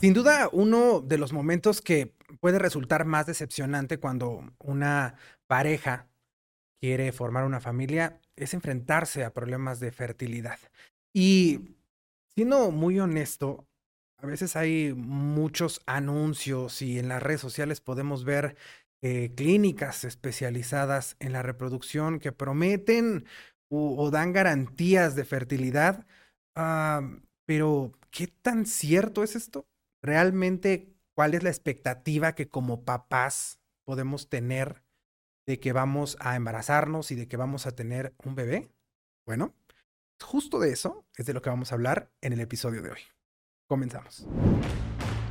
Sin 0.00 0.14
duda, 0.14 0.48
uno 0.50 1.02
de 1.02 1.18
los 1.18 1.34
momentos 1.34 1.82
que 1.82 2.14
puede 2.40 2.58
resultar 2.58 3.04
más 3.04 3.26
decepcionante 3.26 3.98
cuando 3.98 4.50
una 4.58 5.16
pareja 5.46 6.08
quiere 6.80 7.12
formar 7.12 7.44
una 7.44 7.60
familia 7.60 8.18
es 8.34 8.54
enfrentarse 8.54 9.24
a 9.24 9.34
problemas 9.34 9.78
de 9.78 9.92
fertilidad. 9.92 10.58
Y 11.14 11.76
siendo 12.34 12.70
muy 12.70 12.98
honesto, 12.98 13.66
a 14.16 14.26
veces 14.26 14.56
hay 14.56 14.94
muchos 14.94 15.82
anuncios 15.84 16.80
y 16.80 16.98
en 16.98 17.08
las 17.08 17.22
redes 17.22 17.42
sociales 17.42 17.82
podemos 17.82 18.24
ver 18.24 18.56
eh, 19.02 19.34
clínicas 19.36 20.04
especializadas 20.04 21.16
en 21.18 21.34
la 21.34 21.42
reproducción 21.42 22.20
que 22.20 22.32
prometen 22.32 23.26
o, 23.68 24.10
dan 24.10 24.32
garantías 24.32 25.14
de 25.14 25.26
fertilidad. 25.26 26.06
Ah, 26.56 27.02
pero, 27.44 27.92
¿qué 28.10 28.28
tan 28.28 28.64
cierto 28.64 29.22
es 29.22 29.36
esto? 29.36 29.66
¿Realmente 30.02 30.94
cuál 31.14 31.34
es 31.34 31.42
la 31.42 31.50
expectativa 31.50 32.34
que 32.34 32.48
como 32.48 32.84
papás 32.84 33.60
podemos 33.84 34.30
tener 34.30 34.82
de 35.46 35.60
que 35.60 35.72
vamos 35.72 36.16
a 36.20 36.36
embarazarnos 36.36 37.10
y 37.10 37.16
de 37.16 37.28
que 37.28 37.36
vamos 37.36 37.66
a 37.66 37.72
tener 37.72 38.14
un 38.24 38.34
bebé? 38.34 38.70
Bueno, 39.26 39.54
justo 40.22 40.58
de 40.58 40.72
eso 40.72 41.04
es 41.16 41.26
de 41.26 41.34
lo 41.34 41.42
que 41.42 41.50
vamos 41.50 41.70
a 41.70 41.74
hablar 41.74 42.10
en 42.22 42.32
el 42.32 42.40
episodio 42.40 42.80
de 42.80 42.92
hoy. 42.92 43.00
Comenzamos. 43.66 44.26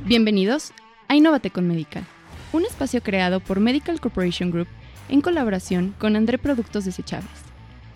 Bienvenidos 0.04 0.72
a 1.08 1.16
Innovate 1.16 1.50
con 1.50 1.66
Medical, 1.66 2.06
un 2.52 2.64
espacio 2.64 3.02
creado 3.02 3.40
por 3.40 3.58
Medical 3.58 4.00
Corporation 4.00 4.52
Group 4.52 4.68
en 5.08 5.20
colaboración 5.20 5.96
con 5.98 6.14
André 6.14 6.38
Productos 6.38 6.84
Desechables, 6.84 7.28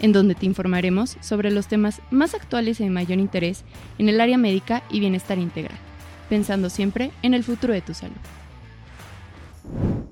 en 0.01 0.13
donde 0.13 0.35
te 0.35 0.47
informaremos 0.47 1.17
sobre 1.21 1.53
los 1.53 1.69
temas 1.69 2.03
más 2.11 2.35
actuales 2.35 2.81
y 2.81 2.85
de 2.85 2.91
mayor 2.91 3.21
interés 3.21 3.65
en 3.99 4.09
el 4.09 4.21
área 4.21 4.37
médica 4.37 4.83
y 4.91 4.99
bienestar 4.99 5.39
integral, 5.39 5.79
pensando 6.35 6.69
siempre 6.69 7.13
en 7.23 7.33
el 7.33 7.45
futuro 7.45 7.73
de 7.73 7.81
tu 7.81 7.95
salud. 7.95 8.17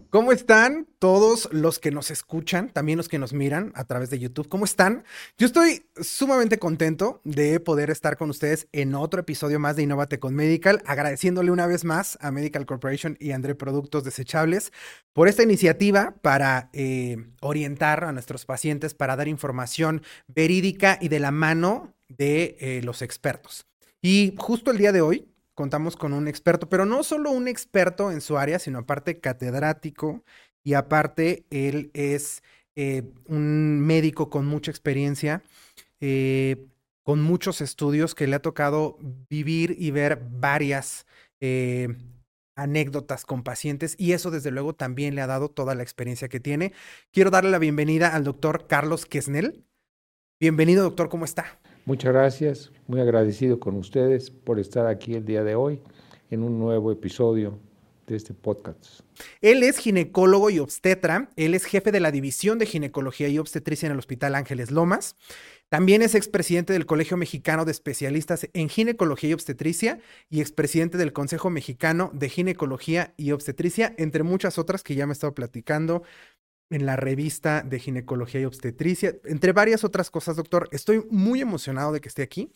¿Cómo 0.09 0.31
están 0.31 0.87
todos 1.01 1.49
los 1.51 1.81
que 1.81 1.91
nos 1.91 2.13
escuchan, 2.13 2.69
también 2.69 2.97
los 2.97 3.09
que 3.09 3.19
nos 3.19 3.33
miran 3.33 3.73
a 3.75 3.87
través 3.87 4.09
de 4.11 4.21
YouTube? 4.21 4.49
¿Cómo 4.49 4.65
están? 4.65 5.03
Yo 5.37 5.47
estoy 5.49 5.89
sumamente 6.01 6.61
contento 6.61 7.21
de 7.25 7.59
poder 7.59 7.91
estar 7.91 8.17
con 8.17 8.31
ustedes 8.31 8.69
en 8.71 8.95
otro 8.95 9.19
episodio 9.19 9.59
más 9.59 9.75
de 9.75 9.83
Innovate 9.83 10.21
con 10.21 10.37
Medical, 10.37 10.81
agradeciéndole 10.87 11.51
una 11.51 11.67
vez 11.67 11.85
más 11.85 12.17
a 12.21 12.31
Medical 12.31 12.67
Corporation 12.67 13.17
y 13.19 13.33
André 13.33 13.57
Productos 13.57 14.05
Desechables 14.05 14.73
por 15.13 15.27
esta 15.27 15.43
iniciativa 15.43 16.15
para 16.23 16.71
eh, 16.73 17.17
orientar 17.41 18.05
a 18.05 18.13
nuestros 18.13 18.45
pacientes, 18.45 18.95
para 18.95 19.17
dar 19.17 19.27
información 19.27 20.03
verídica 20.29 20.99
y 21.01 21.09
de 21.09 21.19
la 21.19 21.33
mano 21.33 21.97
de 22.07 22.57
eh, 22.61 22.81
los 22.85 23.03
expertos. 23.03 23.67
Y 24.01 24.35
justo 24.37 24.71
el 24.71 24.79
día 24.79 24.93
de 24.93 25.01
hoy 25.01 25.32
contamos 25.55 25.97
con 25.97 26.13
un 26.13 26.29
experto, 26.29 26.69
pero 26.69 26.87
no 26.87 27.03
solo 27.03 27.31
un 27.31 27.49
experto 27.49 28.11
en 28.11 28.21
su 28.21 28.39
área, 28.39 28.59
sino 28.59 28.81
aparte 28.81 29.21
catedrático 29.21 30.25
y 30.65 30.75
aparte 30.75 31.45
él 31.51 31.91
es 31.95 32.43
eh, 32.77 33.03
un 33.27 33.81
médico 33.81 34.31
con 34.31 34.47
mucha 34.47 34.71
experiencia, 34.71 35.43
eh, 36.01 36.67
con 37.03 37.23
muchos 37.23 37.61
estudios 37.61 38.15
que 38.15 38.27
le 38.27 38.37
ha 38.37 38.43
tocado 38.43 38.99
vivir 39.29 39.77
y 39.79 39.91
ver 39.91 40.23
varias 40.31 41.07
eh, 41.41 41.89
anécdotas 42.57 43.25
con 43.25 43.43
pacientes 43.43 43.97
y 43.99 44.13
eso 44.13 44.31
desde 44.31 44.51
luego 44.51 44.75
también 44.75 45.15
le 45.15 45.21
ha 45.21 45.27
dado 45.27 45.51
toda 45.51 45.75
la 45.75 45.83
experiencia 45.83 46.29
que 46.29 46.41
tiene. 46.41 46.73
Quiero 47.11 47.31
darle 47.31 47.51
la 47.51 47.59
bienvenida 47.59 48.15
al 48.15 48.25
doctor 48.25 48.67
Carlos 48.67 49.05
Quesnel. 49.07 49.65
Bienvenido 50.41 50.83
doctor, 50.83 51.09
¿cómo 51.09 51.25
está? 51.25 51.61
Muchas 51.85 52.13
gracias, 52.13 52.71
muy 52.87 53.01
agradecido 53.01 53.59
con 53.59 53.75
ustedes 53.75 54.31
por 54.31 54.61
estar 54.61 54.87
aquí 54.87 55.15
el 55.15 55.25
día 55.25 55.43
de 55.43 55.57
hoy 55.57 55.81
en 56.31 56.45
un 56.45 56.61
nuevo 56.61 56.93
episodio 56.93 57.59
de 58.07 58.15
este 58.15 58.35
podcast. 58.35 59.01
Él 59.41 59.65
es 59.65 59.79
ginecólogo 59.79 60.49
y 60.51 60.61
obstetra, 60.61 61.31
él 61.35 61.55
es 61.55 61.65
jefe 61.65 61.91
de 61.91 61.99
la 61.99 62.13
División 62.13 62.61
de 62.61 62.67
Ginecología 62.67 63.27
y 63.27 63.39
Obstetricia 63.39 63.87
en 63.87 63.93
el 63.93 63.99
Hospital 63.99 64.37
Ángeles 64.37 64.71
Lomas. 64.71 65.17
También 65.69 66.03
es 66.03 66.15
expresidente 66.15 66.73
del 66.73 66.87
Colegio 66.87 67.17
Mexicano 67.17 67.65
de 67.65 67.73
Especialistas 67.73 68.47
en 68.53 68.69
Ginecología 68.69 69.31
y 69.31 69.33
Obstetricia 69.33 69.99
y 70.31 70.41
expresidente 70.41 70.99
del 70.99 71.13
Consejo 71.13 71.51
Mexicano 71.51 72.11
de 72.13 72.29
Ginecología 72.29 73.15
y 73.17 73.33
Obstetricia, 73.33 73.95
entre 73.99 74.23
muchas 74.23 74.59
otras 74.59 74.83
que 74.83 74.95
ya 74.95 75.07
me 75.07 75.13
he 75.13 75.15
estado 75.15 75.35
platicando 75.35 76.03
en 76.73 76.87
la 76.87 76.97
revista 76.97 77.63
de 77.63 77.79
ginecología 77.79 78.41
y 78.41 78.45
obstetricia, 78.45 79.15
entre 79.25 79.53
varias 79.53 79.85
otras 79.85 80.11
cosas, 80.11 80.37
doctor. 80.37 80.69
Estoy 80.73 81.05
muy 81.11 81.41
emocionado 81.41 81.93
de 81.93 82.01
que 82.01 82.09
esté 82.09 82.23
aquí, 82.23 82.51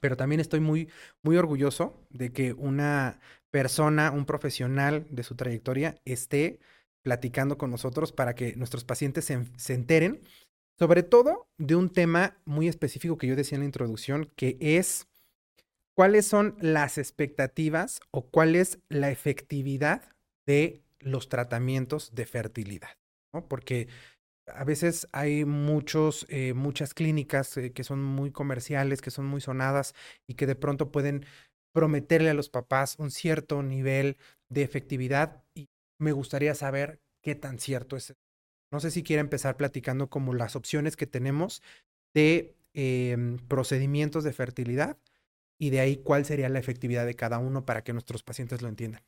pero 0.00 0.16
también 0.16 0.40
estoy 0.40 0.60
muy, 0.60 0.88
muy 1.22 1.36
orgulloso 1.36 2.00
de 2.10 2.32
que 2.32 2.54
una 2.54 3.20
persona, 3.50 4.10
un 4.10 4.24
profesional 4.24 5.06
de 5.10 5.22
su 5.22 5.36
trayectoria 5.36 6.00
esté 6.04 6.58
platicando 7.02 7.58
con 7.58 7.70
nosotros 7.70 8.10
para 8.10 8.34
que 8.34 8.56
nuestros 8.56 8.84
pacientes 8.84 9.26
se, 9.26 9.74
enteren, 9.74 10.22
sobre 10.78 11.02
todo 11.02 11.46
de 11.58 11.76
un 11.76 11.90
tema 11.90 12.38
muy 12.44 12.68
específico 12.68 13.18
que 13.18 13.26
yo 13.26 13.36
decía 13.36 13.56
en 13.56 13.62
la 13.62 13.66
introducción, 13.66 14.30
que 14.34 14.56
es 14.60 15.06
cuáles 15.94 16.26
son 16.26 16.56
las 16.60 16.96
expectativas 16.96 18.00
o 18.10 18.22
cuál 18.22 18.56
es 18.56 18.78
la 18.88 19.10
efectividad 19.10 20.02
de 20.46 20.82
los 21.00 21.28
tratamientos 21.28 22.14
de 22.14 22.24
fertilidad. 22.24 23.01
Porque 23.48 23.88
a 24.46 24.64
veces 24.64 25.08
hay 25.12 25.44
muchos, 25.44 26.26
eh, 26.28 26.54
muchas 26.54 26.94
clínicas 26.94 27.56
eh, 27.56 27.72
que 27.72 27.84
son 27.84 28.02
muy 28.02 28.30
comerciales, 28.30 29.00
que 29.00 29.10
son 29.10 29.26
muy 29.26 29.40
sonadas 29.40 29.94
y 30.26 30.34
que 30.34 30.46
de 30.46 30.56
pronto 30.56 30.90
pueden 30.90 31.24
prometerle 31.72 32.30
a 32.30 32.34
los 32.34 32.50
papás 32.50 32.96
un 32.98 33.10
cierto 33.10 33.62
nivel 33.62 34.16
de 34.50 34.62
efectividad 34.62 35.42
y 35.54 35.68
me 35.98 36.12
gustaría 36.12 36.54
saber 36.54 37.00
qué 37.22 37.34
tan 37.34 37.58
cierto 37.58 37.96
es. 37.96 38.14
No 38.70 38.80
sé 38.80 38.90
si 38.90 39.02
quiere 39.02 39.20
empezar 39.20 39.56
platicando 39.56 40.10
como 40.10 40.34
las 40.34 40.56
opciones 40.56 40.96
que 40.96 41.06
tenemos 41.06 41.62
de 42.14 42.54
em, 42.74 43.38
procedimientos 43.48 44.24
de 44.24 44.32
fertilidad 44.32 44.98
y 45.58 45.70
de 45.70 45.80
ahí 45.80 45.96
cuál 45.98 46.24
sería 46.24 46.48
la 46.48 46.58
efectividad 46.58 47.06
de 47.06 47.14
cada 47.14 47.38
uno 47.38 47.64
para 47.64 47.84
que 47.84 47.92
nuestros 47.92 48.22
pacientes 48.22 48.62
lo 48.62 48.68
entiendan. 48.68 49.02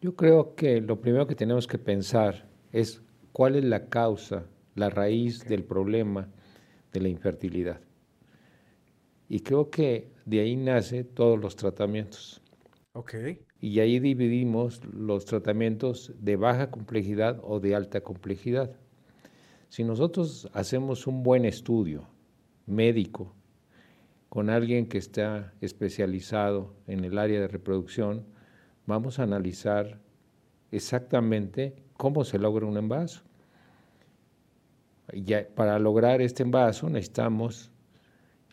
Yo 0.00 0.16
creo 0.16 0.54
que 0.56 0.80
lo 0.80 1.00
primero 1.00 1.26
que 1.26 1.34
tenemos 1.34 1.66
que 1.66 1.78
pensar 1.78 2.48
es 2.72 3.02
cuál 3.32 3.56
es 3.56 3.64
la 3.64 3.86
causa, 3.88 4.46
la 4.74 4.90
raíz 4.90 5.44
del 5.44 5.64
problema 5.64 6.28
de 6.92 7.00
la 7.00 7.08
infertilidad. 7.08 7.80
Y 9.28 9.40
creo 9.40 9.70
que 9.70 10.12
de 10.26 10.40
ahí 10.40 10.56
nace 10.56 11.04
todos 11.04 11.40
los 11.40 11.56
tratamientos. 11.56 12.42
Ok. 12.92 13.14
Y 13.60 13.80
ahí 13.80 13.98
dividimos 13.98 14.84
los 14.84 15.24
tratamientos 15.24 16.12
de 16.18 16.36
baja 16.36 16.70
complejidad 16.70 17.40
o 17.42 17.60
de 17.60 17.74
alta 17.74 18.02
complejidad. 18.02 18.76
Si 19.68 19.84
nosotros 19.84 20.50
hacemos 20.52 21.06
un 21.06 21.22
buen 21.22 21.46
estudio 21.46 22.06
médico 22.66 23.34
con 24.28 24.50
alguien 24.50 24.86
que 24.86 24.98
está 24.98 25.54
especializado 25.60 26.74
en 26.86 27.04
el 27.04 27.16
área 27.16 27.40
de 27.40 27.48
reproducción, 27.48 28.26
vamos 28.86 29.18
a 29.18 29.22
analizar 29.22 30.00
exactamente 30.70 31.81
cómo 31.96 32.24
se 32.24 32.38
logra 32.38 32.66
un 32.66 32.76
envaso. 32.76 33.22
Ya, 35.12 35.46
para 35.54 35.78
lograr 35.78 36.20
este 36.22 36.42
envaso 36.42 36.88
necesitamos 36.88 37.70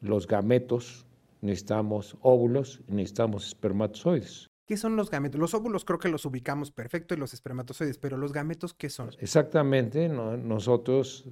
los 0.02 0.28
gametos, 0.28 1.06
necesitamos 1.42 2.18
óvulos, 2.22 2.82
necesitamos 2.88 3.48
espermatozoides. 3.48 4.50
¿Qué 4.66 4.78
son 4.78 4.96
los 4.96 5.10
gametos? 5.10 5.40
Los 5.40 5.56
óvulos 5.56 5.84
creo 5.84 5.98
que 5.98 6.10
los 6.10 6.26
ubicamos 6.26 6.70
perfecto 6.70 7.16
y 7.16 7.18
los 7.18 7.34
espermatozoides, 7.34 7.98
pero 7.98 8.18
los 8.18 8.32
gametos, 8.32 8.76
¿qué 8.76 8.90
son? 8.90 9.10
Exactamente, 9.20 10.08
nosotros 10.08 11.26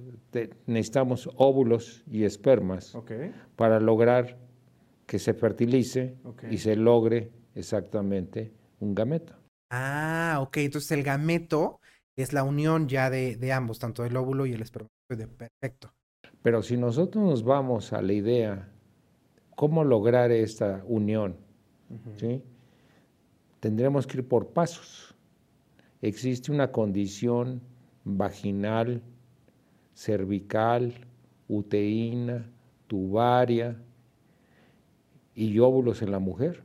necesitamos 0.66 1.30
óvulos 1.36 2.02
y 2.10 2.24
espermas 2.24 2.98
para 3.54 3.78
lograr 3.78 4.38
que 5.06 5.20
se 5.20 5.34
fertilice 5.34 6.16
y 6.50 6.58
se 6.58 6.74
logre 6.74 7.30
exactamente 7.54 8.52
un 8.80 8.94
gameto. 8.94 9.34
Ah, 9.70 10.38
ok, 10.40 10.56
entonces 10.56 10.90
el 10.90 11.04
gameto 11.04 11.80
es 12.18 12.32
la 12.32 12.42
unión 12.42 12.88
ya 12.88 13.10
de, 13.10 13.52
ambos, 13.52 13.78
tanto 13.78 14.04
el 14.04 14.16
óvulo 14.16 14.44
y 14.44 14.52
el 14.52 14.60
espermatozoide. 14.60 15.28
Perfecto. 15.28 15.92
Pero 16.42 16.62
si 16.62 16.76
nosotros 16.76 17.24
nos 17.24 17.44
vamos 17.44 17.92
a 17.92 18.02
la 18.02 18.12
idea, 18.12 18.68
¿cómo 19.54 19.84
lograr 19.84 20.32
esta 20.32 20.82
unión? 20.86 21.36
¿Sí? 22.16 22.42
Tendremos 23.60 24.04
que 24.06 24.18
ir 24.18 24.26
por 24.26 24.48
pasos. 24.48 25.14
Existe 26.02 26.50
una 26.50 26.72
condición 26.72 27.60
vaginal, 28.02 29.00
cervical, 29.94 30.94
uteína, 31.46 32.50
tubaria 32.88 33.76
y 35.36 35.56
óvulos 35.60 36.02
en 36.02 36.10
la 36.10 36.18
mujer. 36.18 36.64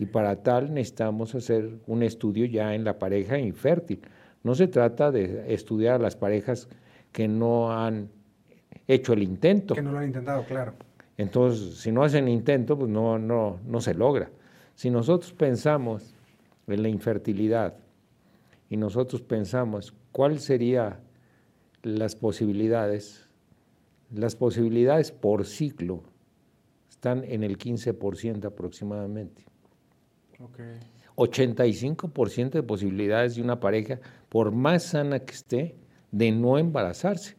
Y 0.00 0.06
para 0.06 0.42
tal 0.42 0.74
necesitamos 0.74 1.32
hacer 1.36 1.78
un 1.86 2.02
estudio 2.02 2.44
ya 2.46 2.74
en 2.74 2.82
la 2.82 2.98
pareja 2.98 3.38
infértil. 3.38 4.02
No 4.42 4.54
se 4.54 4.68
trata 4.68 5.10
de 5.10 5.52
estudiar 5.54 5.96
a 5.96 5.98
las 5.98 6.16
parejas 6.16 6.68
que 7.12 7.28
no 7.28 7.72
han 7.72 8.10
hecho 8.88 9.12
el 9.12 9.22
intento. 9.22 9.74
Que 9.74 9.82
no 9.82 9.92
lo 9.92 9.98
han 9.98 10.06
intentado, 10.06 10.44
claro. 10.44 10.74
Entonces, 11.16 11.76
si 11.76 11.92
no 11.92 12.02
hacen 12.02 12.26
intento, 12.28 12.76
pues 12.76 12.90
no, 12.90 13.18
no, 13.18 13.60
no 13.64 13.80
se 13.80 13.94
logra. 13.94 14.30
Si 14.74 14.90
nosotros 14.90 15.32
pensamos 15.32 16.14
en 16.66 16.82
la 16.82 16.88
infertilidad 16.88 17.76
y 18.68 18.76
nosotros 18.76 19.22
pensamos 19.22 19.94
cuáles 20.10 20.44
serían 20.44 21.00
las 21.82 22.16
posibilidades, 22.16 23.28
las 24.10 24.36
posibilidades 24.36 25.12
por 25.12 25.44
ciclo 25.44 26.02
están 26.88 27.24
en 27.24 27.42
el 27.42 27.58
15% 27.58 28.46
aproximadamente. 28.46 29.44
85% 31.16 32.50
de 32.50 32.62
posibilidades 32.62 33.36
de 33.36 33.42
una 33.42 33.60
pareja, 33.60 34.00
por 34.32 34.50
más 34.50 34.84
sana 34.84 35.20
que 35.20 35.34
esté, 35.34 35.76
de 36.10 36.32
no 36.32 36.56
embarazarse. 36.56 37.36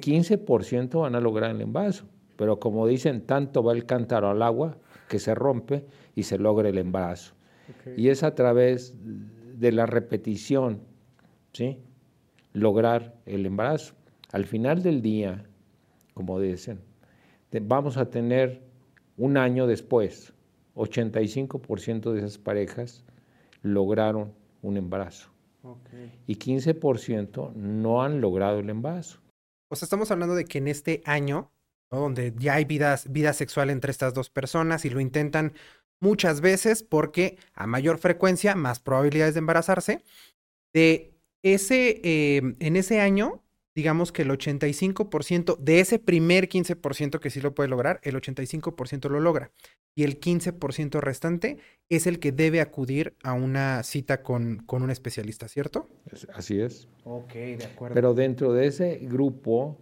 15% 0.00 1.00
van 1.00 1.14
a 1.14 1.20
lograr 1.20 1.52
el 1.52 1.60
embarazo, 1.60 2.06
pero 2.34 2.58
como 2.58 2.88
dicen, 2.88 3.24
tanto 3.24 3.62
va 3.62 3.72
el 3.72 3.86
cántaro 3.86 4.28
al 4.28 4.42
agua 4.42 4.76
que 5.08 5.20
se 5.20 5.32
rompe 5.32 5.86
y 6.16 6.24
se 6.24 6.38
logra 6.38 6.68
el 6.68 6.78
embarazo. 6.78 7.34
Y 7.96 8.08
es 8.08 8.24
a 8.24 8.34
través 8.34 8.96
de 9.60 9.70
la 9.70 9.86
repetición, 9.86 10.80
¿sí? 11.52 11.78
Lograr 12.52 13.14
el 13.24 13.46
embarazo. 13.46 13.94
Al 14.32 14.44
final 14.44 14.82
del 14.82 15.02
día, 15.02 15.44
como 16.14 16.40
dicen, 16.40 16.80
vamos 17.62 17.96
a 17.96 18.10
tener 18.10 18.60
un 19.16 19.36
año 19.36 19.68
después, 19.68 20.34
85% 20.74 22.10
de 22.12 22.18
esas 22.18 22.38
parejas 22.38 23.04
lograron 23.62 24.32
un 24.62 24.76
embarazo. 24.76 25.31
Y 26.26 26.36
15% 26.36 27.54
no 27.54 28.02
han 28.02 28.20
logrado 28.20 28.60
el 28.60 28.70
embarazo. 28.70 29.20
O 29.70 29.76
sea, 29.76 29.86
estamos 29.86 30.10
hablando 30.10 30.34
de 30.34 30.44
que 30.44 30.58
en 30.58 30.68
este 30.68 31.02
año, 31.04 31.50
donde 31.90 32.34
ya 32.36 32.54
hay 32.54 32.64
vida 32.64 33.32
sexual 33.32 33.70
entre 33.70 33.90
estas 33.90 34.14
dos 34.14 34.30
personas 34.30 34.84
y 34.84 34.90
lo 34.90 35.00
intentan 35.00 35.52
muchas 36.00 36.40
veces 36.40 36.82
porque 36.82 37.38
a 37.54 37.66
mayor 37.66 37.98
frecuencia, 37.98 38.54
más 38.54 38.80
probabilidades 38.80 39.34
de 39.34 39.38
embarazarse, 39.38 40.04
de 40.74 41.14
ese, 41.42 42.00
eh, 42.02 42.56
en 42.58 42.76
ese 42.76 43.00
año 43.00 43.42
digamos 43.74 44.12
que 44.12 44.22
el 44.22 44.30
85% 44.30 45.56
de 45.58 45.80
ese 45.80 45.98
primer 45.98 46.48
15% 46.48 47.20
que 47.20 47.30
sí 47.30 47.40
lo 47.40 47.54
puede 47.54 47.68
lograr, 47.68 48.00
el 48.02 48.14
85% 48.16 49.08
lo 49.08 49.20
logra. 49.20 49.50
Y 49.94 50.04
el 50.04 50.20
15% 50.20 51.00
restante 51.00 51.58
es 51.90 52.06
el 52.06 52.18
que 52.18 52.32
debe 52.32 52.60
acudir 52.60 53.14
a 53.22 53.34
una 53.34 53.82
cita 53.82 54.22
con, 54.22 54.58
con 54.64 54.82
un 54.82 54.90
especialista, 54.90 55.48
¿cierto? 55.48 55.88
Así 56.34 56.60
es. 56.60 56.88
Ok, 57.04 57.32
de 57.32 57.64
acuerdo. 57.64 57.94
Pero 57.94 58.14
dentro 58.14 58.52
de 58.54 58.66
ese 58.66 58.98
grupo 59.02 59.76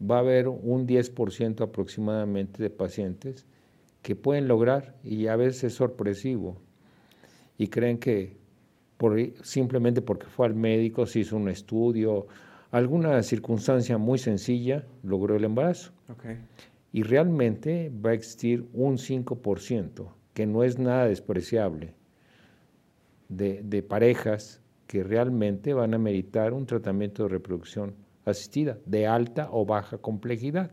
va 0.00 0.16
a 0.16 0.20
haber 0.20 0.48
un 0.48 0.86
10% 0.86 1.60
aproximadamente 1.62 2.62
de 2.62 2.70
pacientes 2.70 3.46
que 4.02 4.16
pueden 4.16 4.48
lograr 4.48 4.96
y 5.04 5.28
a 5.28 5.36
veces 5.36 5.64
es 5.64 5.74
sorpresivo 5.74 6.60
y 7.56 7.68
creen 7.68 7.98
que 7.98 8.36
por, 8.96 9.16
simplemente 9.42 10.02
porque 10.02 10.26
fue 10.26 10.46
al 10.46 10.54
médico, 10.54 11.06
se 11.06 11.20
hizo 11.20 11.36
un 11.36 11.48
estudio 11.48 12.26
alguna 12.72 13.22
circunstancia 13.22 13.98
muy 13.98 14.18
sencilla 14.18 14.84
logró 15.04 15.36
el 15.36 15.44
embarazo. 15.44 15.92
Y 16.92 17.04
realmente 17.04 17.92
va 18.04 18.10
a 18.10 18.14
existir 18.14 18.66
un 18.72 18.96
5%, 18.96 20.08
que 20.34 20.46
no 20.46 20.64
es 20.64 20.78
nada 20.78 21.06
despreciable, 21.06 21.94
de, 23.28 23.82
parejas 23.82 24.60
que 24.86 25.02
realmente 25.02 25.72
van 25.72 25.94
a 25.94 25.98
meritar 25.98 26.52
un 26.52 26.66
tratamiento 26.66 27.22
de 27.22 27.28
reproducción 27.30 27.94
asistida 28.24 28.78
de 28.84 29.06
alta 29.06 29.48
o 29.50 29.64
baja 29.64 29.98
complejidad. 29.98 30.70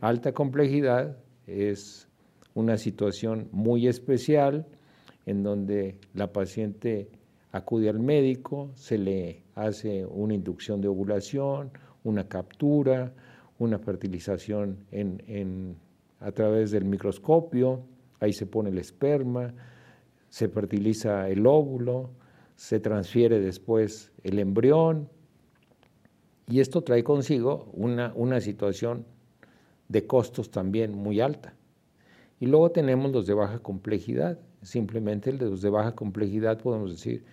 Alta 0.00 0.32
complejidad 0.32 1.16
es 1.46 2.08
una 2.54 2.76
situación 2.76 3.48
muy 3.52 3.86
especial 3.86 4.66
en 5.24 5.42
donde 5.42 5.96
la 6.14 6.32
paciente 6.32 7.10
acude 7.52 7.88
al 7.88 8.00
médico, 8.00 8.70
se 8.74 8.98
le 8.98 9.42
hace 9.58 10.06
una 10.06 10.34
inducción 10.34 10.80
de 10.80 10.88
ovulación, 10.88 11.70
una 12.04 12.28
captura, 12.28 13.12
una 13.58 13.78
fertilización 13.78 14.78
en, 14.92 15.76
a 16.20 16.30
través 16.32 16.70
del 16.70 16.84
microscopio, 16.84 17.82
ahí 18.20 18.32
se 18.32 18.46
pone 18.46 18.70
el 18.70 18.78
esperma, 18.78 19.52
se 20.28 20.48
fertiliza 20.48 21.28
el 21.28 21.46
óvulo, 21.46 22.10
se 22.54 22.78
transfiere 22.78 23.40
después 23.40 24.12
el 24.22 24.38
embrión, 24.38 25.08
y 26.46 26.60
esto 26.60 26.82
trae 26.82 27.02
consigo 27.02 27.68
una, 27.74 28.12
una 28.14 28.40
situación 28.40 29.04
de 29.88 30.06
costos 30.06 30.50
también 30.50 30.94
muy 30.94 31.20
alta. 31.20 31.54
Y 32.40 32.46
luego 32.46 32.70
tenemos 32.70 33.10
los 33.10 33.26
de 33.26 33.34
baja 33.34 33.58
complejidad. 33.58 34.38
Simplemente 34.62 35.32
los 35.32 35.60
de 35.60 35.70
baja 35.70 35.94
complejidad 35.94 36.60
podemos 36.60 36.90
decir 36.90 37.24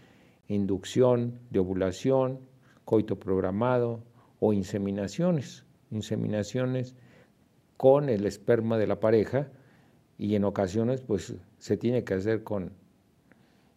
inducción 0.48 1.40
de 1.50 1.60
ovulación, 1.60 2.40
coito 2.84 3.18
programado 3.20 4.04
o 4.40 4.54
inseminaciones, 4.54 5.66
inseminaciones 5.92 6.96
con 7.78 8.10
el 8.10 8.26
esperma 8.26 8.78
de 8.78 8.88
la 8.88 9.00
pareja 9.00 9.50
y 10.18 10.36
en 10.36 10.44
ocasiones 10.44 11.02
pues 11.02 11.36
se 11.58 11.78
tiene 11.78 12.04
que 12.04 12.14
hacer 12.14 12.44
con 12.44 12.72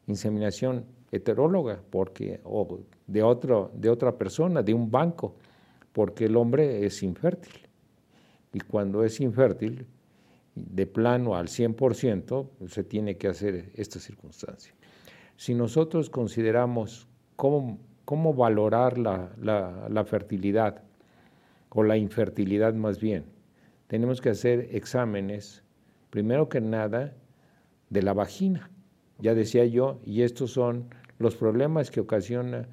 inseminación 0.07 0.85
heteróloga 1.11 1.83
porque 1.91 2.41
o 2.45 2.81
de 3.07 3.23
otro 3.23 3.71
de 3.75 3.89
otra 3.89 4.17
persona, 4.17 4.63
de 4.63 4.75
un 4.75 4.91
banco, 4.91 5.37
porque 5.93 6.27
el 6.27 6.37
hombre 6.37 6.85
es 6.85 7.03
infértil. 7.03 7.67
Y 8.53 8.61
cuando 8.61 9.05
es 9.05 9.21
infértil 9.21 9.87
de 10.55 10.87
plano 10.87 11.35
al 11.35 11.49
100%, 11.49 12.49
pues, 12.59 12.73
se 12.73 12.85
tiene 12.85 13.17
que 13.17 13.29
hacer 13.29 13.71
esta 13.75 14.01
circunstancia. 14.01 14.73
Si 15.39 15.55
nosotros 15.55 16.11
consideramos 16.11 17.07
cómo, 17.37 17.79
valorar 18.35 18.99
la, 18.99 19.31
la, 19.39 20.05
fertilidad 20.05 20.83
o 21.69 21.85
la 21.85 21.97
infertilidad 21.97 22.75
más 22.75 22.99
bien, 22.99 23.25
tenemos 23.87 24.21
que 24.21 24.31
hacer 24.31 24.69
exámenes, 24.73 25.63
primero 26.11 26.49
que 26.49 26.61
nada, 26.61 27.15
de 27.89 28.03
la 28.03 28.15
vagina. 28.15 28.69
Ya 29.21 29.33
decía 29.37 29.65
yo, 29.65 30.01
y 30.05 30.23
estos 30.23 30.51
son 30.51 30.93
los 31.21 31.37
problemas 31.37 31.93
que 31.93 32.01
ocasiona 32.01 32.69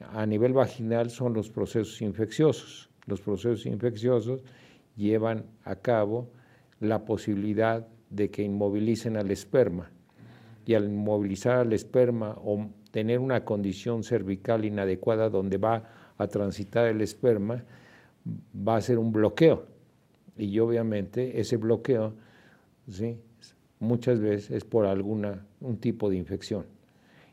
a 0.00 0.26
nivel 0.26 0.52
vaginal 0.52 1.10
son 1.10 1.32
los 1.32 1.48
procesos 1.48 2.02
infecciosos. 2.02 2.90
Los 3.06 3.20
procesos 3.20 3.66
infecciosos 3.66 4.42
llevan 4.96 5.44
a 5.62 5.76
cabo 5.76 6.32
la 6.80 7.04
posibilidad 7.04 7.86
de 8.08 8.32
que 8.32 8.42
inmovilicen 8.42 9.16
al 9.16 9.30
esperma 9.30 9.92
y 10.70 10.74
al 10.74 10.84
inmovilizar 10.84 11.56
al 11.56 11.72
esperma 11.72 12.38
o 12.44 12.70
tener 12.92 13.18
una 13.18 13.44
condición 13.44 14.04
cervical 14.04 14.64
inadecuada 14.64 15.28
donde 15.28 15.58
va 15.58 16.12
a 16.16 16.28
transitar 16.28 16.86
el 16.86 17.00
esperma, 17.00 17.64
va 18.54 18.76
a 18.76 18.80
ser 18.80 19.00
un 19.00 19.10
bloqueo. 19.10 19.66
Y 20.38 20.56
obviamente 20.60 21.40
ese 21.40 21.56
bloqueo, 21.56 22.14
¿sí? 22.88 23.18
muchas 23.80 24.20
veces 24.20 24.52
es 24.52 24.64
por 24.64 24.86
alguna, 24.86 25.44
un 25.60 25.78
tipo 25.78 26.08
de 26.08 26.18
infección. 26.18 26.66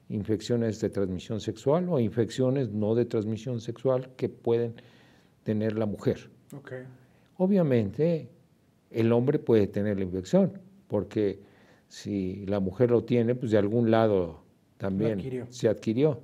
Infecciones 0.10 0.82
de 0.82 0.90
transmisión 0.90 1.40
sexual 1.40 1.90
o 1.90 2.00
infecciones 2.00 2.72
no 2.72 2.96
de 2.96 3.06
transmisión 3.06 3.62
sexual 3.62 4.10
que 4.16 4.30
pueden 4.30 4.74
tener 5.44 5.78
la 5.78 5.86
mujer. 5.86 6.32
Obviamente 7.38 8.30
el 8.90 9.12
hombre 9.12 9.38
puede 9.38 9.68
tener 9.68 10.00
la 10.00 10.06
infección 10.06 10.54
porque 10.88 11.40
si 11.88 12.46
la 12.46 12.60
mujer 12.60 12.92
lo 12.92 13.04
tiene, 13.04 13.36
pues 13.36 13.52
de 13.52 13.58
algún 13.58 13.92
lado 13.92 14.42
también 14.78 15.48
se 15.50 15.70
adquirió. 15.70 16.22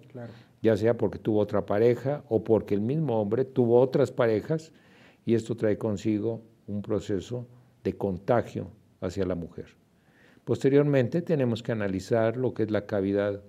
Ya 0.61 0.77
sea 0.77 0.95
porque 0.95 1.19
tuvo 1.19 1.39
otra 1.39 1.65
pareja 1.65 2.23
o 2.29 2.43
porque 2.43 2.73
el 2.73 2.81
mismo 2.81 3.19
hombre 3.19 3.45
tuvo 3.45 3.79
otras 3.79 4.11
parejas 4.11 4.71
y 5.25 5.35
esto 5.35 5.55
trae 5.55 5.77
consigo 5.77 6.41
un 6.67 6.81
proceso 6.81 7.47
de 7.83 7.93
contagio 7.93 8.67
hacia 9.01 9.25
la 9.25 9.35
mujer. 9.35 9.67
Posteriormente 10.45 11.21
tenemos 11.21 11.63
que 11.63 11.71
analizar 11.71 12.37
lo 12.37 12.53
que 12.53 12.63
es 12.63 12.71
la 12.71 12.85
cavidad 12.85 13.41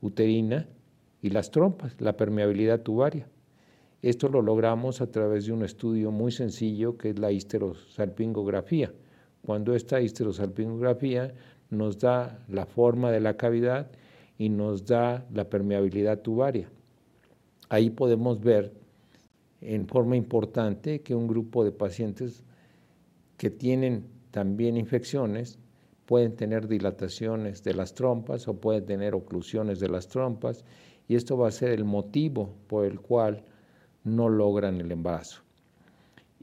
uterina 0.00 0.68
y 1.22 1.30
las 1.30 1.50
trompas, 1.50 2.00
la 2.00 2.16
permeabilidad 2.16 2.80
tubaria. 2.80 3.28
Esto 4.02 4.28
lo 4.28 4.40
logramos 4.40 5.00
a 5.00 5.10
través 5.10 5.46
de 5.46 5.52
un 5.52 5.62
estudio 5.62 6.10
muy 6.10 6.32
sencillo 6.32 6.96
que 6.96 7.10
es 7.10 7.18
la 7.18 7.32
histerosalpingografía 7.32 8.92
cuando 9.44 9.74
esta 9.74 10.00
histerosalpingografía 10.00 11.34
nos 11.70 11.98
da 11.98 12.44
la 12.48 12.66
forma 12.66 13.10
de 13.10 13.20
la 13.20 13.36
cavidad 13.36 13.90
y 14.38 14.48
nos 14.48 14.86
da 14.86 15.26
la 15.32 15.48
permeabilidad 15.48 16.20
tubaria. 16.20 16.68
Ahí 17.68 17.90
podemos 17.90 18.40
ver 18.40 18.72
en 19.60 19.86
forma 19.86 20.16
importante 20.16 21.02
que 21.02 21.14
un 21.14 21.28
grupo 21.28 21.64
de 21.64 21.72
pacientes 21.72 22.42
que 23.36 23.50
tienen 23.50 24.06
también 24.30 24.76
infecciones 24.76 25.58
pueden 26.06 26.34
tener 26.34 26.66
dilataciones 26.66 27.62
de 27.62 27.74
las 27.74 27.94
trompas 27.94 28.48
o 28.48 28.54
pueden 28.54 28.84
tener 28.84 29.14
oclusiones 29.14 29.78
de 29.78 29.88
las 29.88 30.08
trompas 30.08 30.64
y 31.06 31.14
esto 31.14 31.36
va 31.36 31.48
a 31.48 31.52
ser 31.52 31.70
el 31.70 31.84
motivo 31.84 32.54
por 32.66 32.84
el 32.84 33.00
cual 33.00 33.44
no 34.04 34.28
logran 34.28 34.80
el 34.80 34.90
embarazo. 34.90 35.42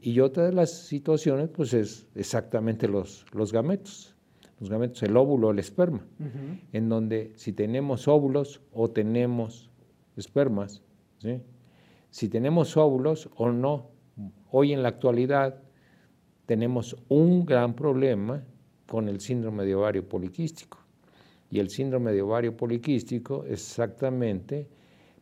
Y 0.00 0.20
otra 0.20 0.44
de 0.44 0.52
las 0.52 0.70
situaciones, 0.70 1.48
pues 1.48 1.74
es 1.74 2.06
exactamente 2.14 2.86
los, 2.86 3.26
los 3.32 3.52
gametos. 3.52 4.14
los 4.60 4.70
gametos, 4.70 5.02
el 5.02 5.16
óvulo, 5.16 5.50
el 5.50 5.58
esperma, 5.58 6.04
en 6.72 6.88
donde 6.88 7.32
si 7.36 7.52
tenemos 7.52 8.08
óvulos 8.08 8.60
o 8.72 8.90
tenemos 8.90 9.70
espermas, 10.16 10.82
si 12.10 12.28
tenemos 12.28 12.76
óvulos 12.76 13.28
o 13.36 13.50
no, 13.50 13.90
hoy 14.50 14.72
en 14.72 14.82
la 14.82 14.88
actualidad 14.88 15.60
tenemos 16.46 16.96
un 17.08 17.44
gran 17.44 17.74
problema 17.74 18.42
con 18.86 19.08
el 19.08 19.20
síndrome 19.20 19.64
de 19.64 19.74
ovario 19.74 20.08
poliquístico. 20.08 20.78
Y 21.50 21.60
el 21.60 21.70
síndrome 21.70 22.12
de 22.12 22.22
ovario 22.22 22.56
poliquístico 22.56 23.44
es 23.44 23.52
exactamente 23.52 24.68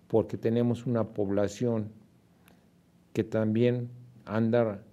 porque 0.09 0.37
tenemos 0.37 0.87
una 0.87 1.05
población 1.05 1.91
que 3.13 3.25
también 3.25 3.91
anda 4.27 4.85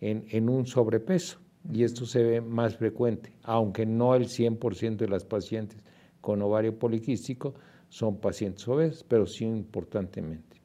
en, 0.00 0.26
en 0.30 0.48
un 0.48 0.66
sobrepeso 0.66 1.38
y 1.72 1.84
esto 1.84 2.06
se 2.06 2.22
ve 2.22 2.40
más 2.40 2.76
frecuente, 2.76 3.32
aunque 3.42 3.86
no 3.86 4.14
el 4.14 4.26
100% 4.26 4.96
de 4.96 5.08
las 5.08 5.24
pacientes 5.24 5.82
con 6.20 6.40
ovario 6.42 6.78
poliquístico 6.78 7.54
son 7.88 8.18
pacientes 8.18 8.66
obesos, 8.68 9.04
pero 9.06 9.26
sí 9.26 9.44
importantemente. 9.44 10.60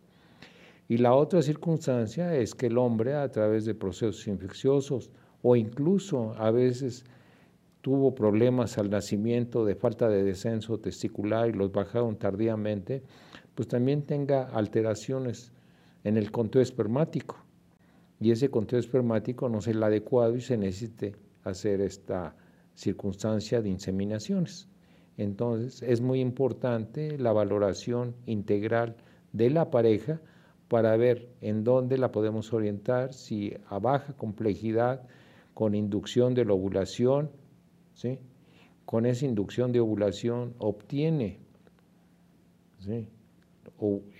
Y 0.87 0.97
la 0.97 1.13
otra 1.13 1.41
circunstancia 1.41 2.35
es 2.35 2.53
que 2.53 2.67
el 2.67 2.77
hombre 2.77 3.15
a 3.15 3.29
través 3.31 3.65
de 3.65 3.73
procesos 3.73 4.27
infecciosos 4.27 5.11
o 5.41 5.55
incluso 5.55 6.33
a 6.37 6.51
veces 6.51 7.05
tuvo 7.81 8.15
problemas 8.15 8.77
al 8.77 8.89
nacimiento 8.89 9.65
de 9.65 9.75
falta 9.75 10.07
de 10.07 10.23
descenso 10.23 10.79
testicular 10.79 11.49
y 11.49 11.53
los 11.53 11.71
bajaron 11.71 12.17
tardíamente, 12.17 13.03
pues 13.55 13.67
también 13.67 14.03
tenga 14.03 14.43
alteraciones 14.43 15.51
en 16.03 16.17
el 16.17 16.31
conteo 16.31 16.61
espermático 16.61 17.42
y 18.23 18.31
ese 18.31 18.49
conteo 18.49 18.79
espermático 18.79 19.49
no 19.49 19.57
es 19.57 19.67
el 19.67 19.83
adecuado 19.83 20.37
y 20.37 20.39
se 20.39 20.55
necesite 20.55 21.13
hacer 21.43 21.81
esta 21.81 22.33
circunstancia 22.73 23.61
de 23.61 23.67
inseminaciones. 23.67 24.69
Entonces 25.17 25.81
es 25.81 25.99
muy 25.99 26.21
importante 26.21 27.17
la 27.17 27.33
valoración 27.33 28.15
integral 28.25 28.95
de 29.33 29.49
la 29.49 29.69
pareja 29.69 30.21
para 30.69 30.95
ver 30.95 31.27
en 31.41 31.65
dónde 31.65 31.97
la 31.97 32.13
podemos 32.13 32.53
orientar, 32.53 33.13
si 33.13 33.57
a 33.67 33.79
baja 33.79 34.13
complejidad, 34.13 35.05
con 35.53 35.75
inducción 35.75 36.33
de 36.33 36.45
la 36.45 36.53
ovulación, 36.53 37.29
¿sí? 37.93 38.19
con 38.85 39.05
esa 39.05 39.25
inducción 39.25 39.73
de 39.73 39.81
ovulación 39.81 40.53
obtiene 40.59 41.39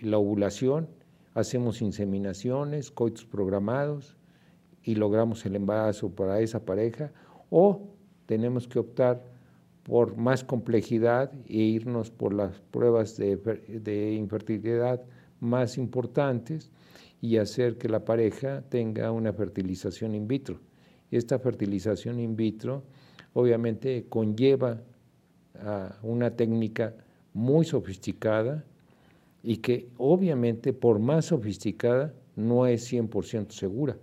la 0.02 0.18
ovulación 0.18 0.90
hacemos 1.34 1.82
inseminaciones, 1.82 2.92
coitos 2.92 3.26
programados 3.26 4.16
y 4.84 4.96
logramos 4.96 5.46
el 5.46 5.56
embarazo 5.56 6.10
para 6.10 6.40
esa 6.42 6.66
pareja, 6.66 7.12
o 7.50 7.82
tenemos 8.26 8.68
que 8.68 8.80
optar 8.80 9.24
por 9.84 10.16
más 10.16 10.44
complejidad 10.44 11.32
e 11.48 11.58
irnos 11.58 12.10
por 12.10 12.34
las 12.34 12.60
pruebas 12.72 13.18
de, 13.18 14.14
infertilidad 14.14 15.04
más 15.40 15.78
importantes 15.78 16.72
y 17.22 17.38
hacer 17.38 17.78
que 17.78 17.90
la 17.90 18.06
pareja 18.06 18.64
tenga 18.70 19.12
una 19.12 19.34
fertilización 19.34 20.16
in 20.16 20.28
vitro. 20.28 20.60
Esta 21.12 21.38
fertilización 21.38 22.20
in 22.20 22.36
vitro 22.36 22.84
obviamente 23.34 24.06
conlleva 24.10 24.82
a 25.60 25.98
una 26.02 26.32
técnica 26.32 26.96
muy 27.34 27.66
sofisticada 27.66 28.66
y 29.44 29.58
que 29.58 29.90
obviamente 29.98 30.74
por 30.74 31.00
más 31.00 31.26
sofisticada 31.26 32.14
no 32.36 32.66
es 32.66 32.92
100% 32.92 33.52
segura. 33.52 33.98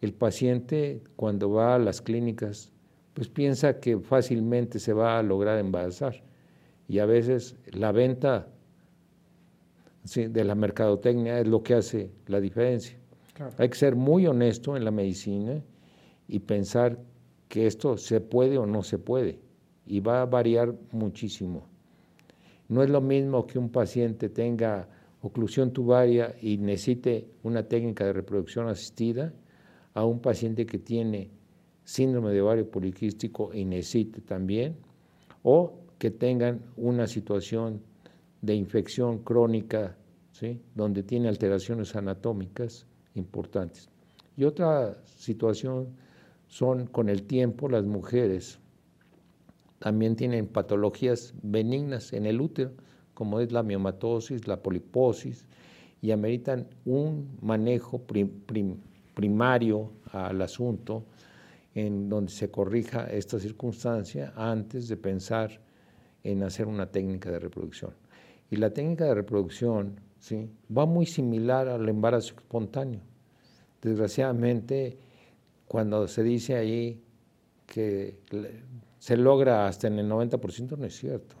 El 0.00 0.12
paciente 0.12 1.02
cuando 1.16 1.50
va 1.50 1.76
a 1.76 1.78
las 1.78 2.02
clínicas 2.02 2.72
pues 3.14 3.28
piensa 3.28 3.78
que 3.78 3.98
fácilmente 3.98 4.78
se 4.78 4.92
va 4.92 5.18
a 5.18 5.22
lograr 5.22 5.58
embarazar 5.58 6.22
y 6.88 6.98
a 6.98 7.06
veces 7.06 7.56
la 7.70 7.92
venta 7.92 8.48
de 10.14 10.44
la 10.44 10.54
mercadotecnia 10.54 11.38
es 11.38 11.46
lo 11.46 11.62
que 11.62 11.74
hace 11.74 12.10
la 12.26 12.40
diferencia. 12.40 12.98
Hay 13.58 13.68
que 13.68 13.76
ser 13.76 13.94
muy 13.94 14.26
honesto 14.26 14.76
en 14.76 14.84
la 14.84 14.90
medicina 14.90 15.62
y 16.26 16.40
pensar 16.40 16.98
que 17.48 17.66
esto 17.66 17.96
se 17.96 18.20
puede 18.20 18.58
o 18.58 18.66
no 18.66 18.82
se 18.82 18.98
puede 18.98 19.38
y 19.86 20.00
va 20.00 20.22
a 20.22 20.26
variar 20.26 20.74
muchísimo. 20.90 21.71
No 22.72 22.82
es 22.82 22.88
lo 22.88 23.02
mismo 23.02 23.46
que 23.46 23.58
un 23.58 23.68
paciente 23.68 24.30
tenga 24.30 24.88
oclusión 25.20 25.74
tubaria 25.74 26.34
y 26.40 26.56
necesite 26.56 27.28
una 27.42 27.68
técnica 27.68 28.06
de 28.06 28.14
reproducción 28.14 28.66
asistida 28.66 29.34
a 29.92 30.06
un 30.06 30.20
paciente 30.20 30.64
que 30.64 30.78
tiene 30.78 31.30
síndrome 31.84 32.32
de 32.32 32.40
ovario 32.40 32.70
poliquístico 32.70 33.52
y 33.52 33.66
necesite 33.66 34.22
también, 34.22 34.76
o 35.42 35.80
que 35.98 36.12
tengan 36.12 36.62
una 36.78 37.06
situación 37.06 37.82
de 38.40 38.54
infección 38.54 39.18
crónica, 39.18 39.98
¿sí? 40.30 40.58
donde 40.74 41.02
tiene 41.02 41.28
alteraciones 41.28 41.94
anatómicas 41.94 42.86
importantes. 43.16 43.90
Y 44.34 44.44
otra 44.44 44.96
situación 45.04 45.88
son 46.46 46.86
con 46.86 47.10
el 47.10 47.24
tiempo 47.24 47.68
las 47.68 47.84
mujeres 47.84 48.61
también 49.82 50.14
tienen 50.14 50.46
patologías 50.46 51.34
benignas 51.42 52.12
en 52.12 52.24
el 52.26 52.40
útero, 52.40 52.70
como 53.14 53.40
es 53.40 53.50
la 53.50 53.64
miomatosis, 53.64 54.46
la 54.46 54.62
poliposis, 54.62 55.44
y 56.00 56.12
ameritan 56.12 56.68
un 56.84 57.36
manejo 57.40 58.00
primario 59.14 59.90
al 60.12 60.40
asunto 60.40 61.04
en 61.74 62.08
donde 62.08 62.30
se 62.30 62.48
corrija 62.48 63.10
esta 63.10 63.40
circunstancia 63.40 64.32
antes 64.36 64.86
de 64.86 64.96
pensar 64.96 65.60
en 66.22 66.44
hacer 66.44 66.68
una 66.68 66.86
técnica 66.86 67.32
de 67.32 67.40
reproducción. 67.40 67.90
Y 68.52 68.56
la 68.58 68.70
técnica 68.70 69.06
de 69.06 69.14
reproducción 69.16 69.98
¿sí? 70.20 70.48
va 70.70 70.86
muy 70.86 71.06
similar 71.06 71.66
al 71.66 71.88
embarazo 71.88 72.34
espontáneo. 72.36 73.00
Desgraciadamente, 73.80 74.96
cuando 75.66 76.06
se 76.06 76.22
dice 76.22 76.54
ahí 76.54 77.02
que 77.66 78.20
se 79.02 79.16
logra 79.16 79.66
hasta 79.66 79.88
en 79.88 79.98
el 79.98 80.08
90%, 80.08 80.78
no 80.78 80.86
es 80.86 80.96
cierto. 80.96 81.34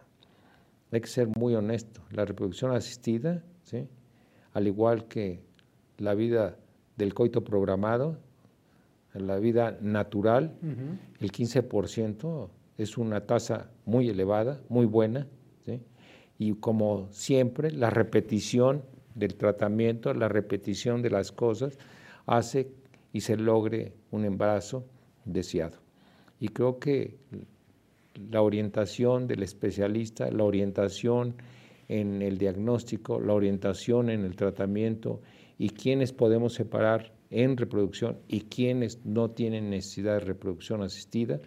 Hay 0.90 1.00
que 1.00 1.06
ser 1.06 1.28
muy 1.28 1.54
honesto. 1.54 2.00
La 2.10 2.24
reproducción 2.24 2.72
asistida, 2.72 3.44
¿sí? 3.62 3.86
al 4.52 4.66
igual 4.66 5.06
que 5.06 5.44
la 5.98 6.14
vida 6.14 6.56
del 6.96 7.14
coito 7.14 7.44
programado, 7.44 8.18
la 9.14 9.38
vida 9.38 9.78
natural, 9.80 10.56
el 11.20 11.30
15% 11.30 12.48
es 12.78 12.98
una 12.98 13.26
tasa 13.26 13.70
muy 13.84 14.08
elevada, 14.08 14.60
muy 14.68 14.86
buena, 14.86 15.28
y 16.38 16.54
como 16.54 17.12
siempre, 17.12 17.70
la 17.70 17.90
repetición 17.90 18.82
del 19.14 19.36
tratamiento, 19.36 20.12
la 20.14 20.26
repetición 20.26 21.00
de 21.00 21.10
las 21.10 21.30
cosas, 21.30 21.78
hace 22.26 22.72
y 23.12 23.20
se 23.20 23.36
logre 23.36 23.92
un 24.10 24.24
embarazo 24.24 24.84
deseado. 25.24 25.81
Y 26.42 26.48
creo 26.48 26.80
que 26.80 27.18
la 28.32 28.42
orientación 28.42 29.28
del 29.28 29.44
especialista, 29.44 30.28
la 30.28 30.42
orientación 30.42 31.36
en 31.86 32.20
el 32.20 32.36
diagnóstico, 32.36 33.20
la 33.20 33.32
orientación 33.32 34.10
en 34.10 34.24
el 34.24 34.34
tratamiento 34.34 35.20
y 35.56 35.68
quiénes 35.68 36.12
podemos 36.12 36.54
separar 36.54 37.12
en 37.30 37.56
reproducción 37.56 38.18
y 38.26 38.40
quiénes 38.40 39.06
no 39.06 39.30
tienen 39.30 39.70
necesidad 39.70 40.14
de 40.14 40.20
reproducción 40.26 40.82
asistida, 40.82 41.40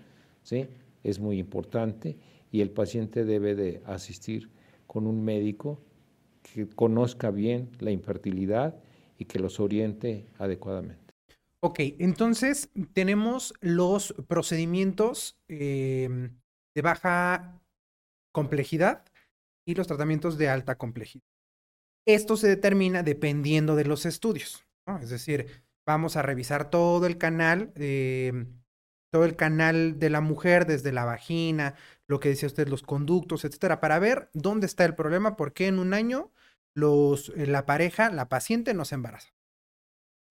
¿sí? 0.43 0.65
es 1.03 1.19
muy 1.19 1.39
importante 1.39 2.15
y 2.49 2.61
el 2.61 2.71
paciente 2.71 3.25
debe 3.25 3.53
de 3.53 3.81
asistir 3.85 4.49
con 4.87 5.07
un 5.07 5.25
médico 5.25 5.81
que 6.41 6.69
conozca 6.69 7.31
bien 7.31 7.67
la 7.81 7.91
infertilidad 7.91 8.75
y 9.17 9.25
que 9.25 9.39
los 9.39 9.59
oriente 9.59 10.27
adecuadamente. 10.37 11.04
Ok, 11.67 11.79
entonces 11.97 12.69
tenemos 12.93 13.55
los 13.59 14.13
procedimientos 14.27 15.35
eh, 15.49 16.29
de 16.75 16.81
baja 16.83 17.59
complejidad 18.31 19.03
y 19.67 19.73
los 19.73 19.87
tratamientos 19.87 20.37
de 20.37 20.47
alta 20.47 20.75
complejidad. 20.75 21.25
Esto 22.07 22.37
se 22.37 22.47
determina 22.47 23.01
dependiendo 23.01 23.75
de 23.75 23.85
los 23.85 24.05
estudios, 24.05 24.63
es 25.01 25.09
decir, 25.09 25.63
vamos 25.87 26.17
a 26.17 26.21
revisar 26.21 26.69
todo 26.69 27.07
el 27.07 27.17
canal, 27.17 27.73
em, 27.77 28.61
todo 29.11 29.25
el 29.25 29.35
canal 29.35 29.97
de 29.97 30.11
la 30.11 30.21
mujer, 30.21 30.67
desde 30.67 30.91
la 30.91 31.05
vagina, 31.05 31.73
lo 32.07 32.19
que 32.19 32.29
decía 32.29 32.45
usted, 32.45 32.67
los 32.67 32.83
conductos, 32.83 33.43
etcétera, 33.43 33.79
para 33.79 33.97
ver 33.97 34.29
dónde 34.33 34.67
está 34.67 34.85
el 34.85 34.93
problema, 34.93 35.35
por 35.35 35.51
qué 35.51 35.65
en 35.65 35.79
un 35.79 35.95
año 35.95 36.31
eh, 36.75 37.47
la 37.47 37.65
pareja, 37.65 38.11
la 38.11 38.29
paciente 38.29 38.75
no 38.75 38.85
se 38.85 38.93
embaraza. 38.93 39.34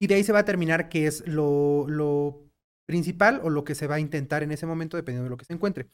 Y 0.01 0.07
de 0.07 0.15
ahí 0.17 0.25
se 0.25 0.33
va 0.33 0.41
a 0.41 0.43
determinar 0.43 0.89
qué 0.89 1.07
es 1.07 1.27
lo, 1.27 1.87
lo 1.89 2.45
principal 2.87 3.41
o 3.43 3.51
lo 3.51 3.65
que 3.65 3.75
se 3.75 3.87
va 3.87 3.97
a 3.97 4.01
intentar 4.01 4.43
en 4.43 4.53
ese 4.53 4.67
momento, 4.67 4.97
dependiendo 4.97 5.25
de 5.25 5.31
lo 5.31 5.37
que 5.37 5.45
se 5.45 5.55
encuentre. 5.55 5.89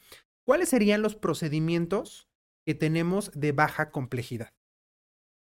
¿Cuáles 0.47 0.69
serían 0.71 1.03
los 1.03 1.15
procedimientos 1.15 2.29
que 2.67 2.75
tenemos 2.75 3.31
de 3.35 3.53
baja 3.53 3.91
complejidad? 3.91 4.53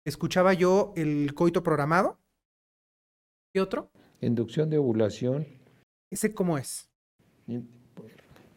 Escuchaba 0.05 0.53
yo 0.53 0.93
el 0.95 1.33
coito 1.33 1.63
programado. 1.63 2.19
¿Qué 3.53 3.61
otro? 3.61 3.89
Inducción 4.21 4.69
de 4.69 4.77
ovulación. 4.77 5.47
¿Ese 6.11 6.33
cómo 6.33 6.57
es? 6.57 6.89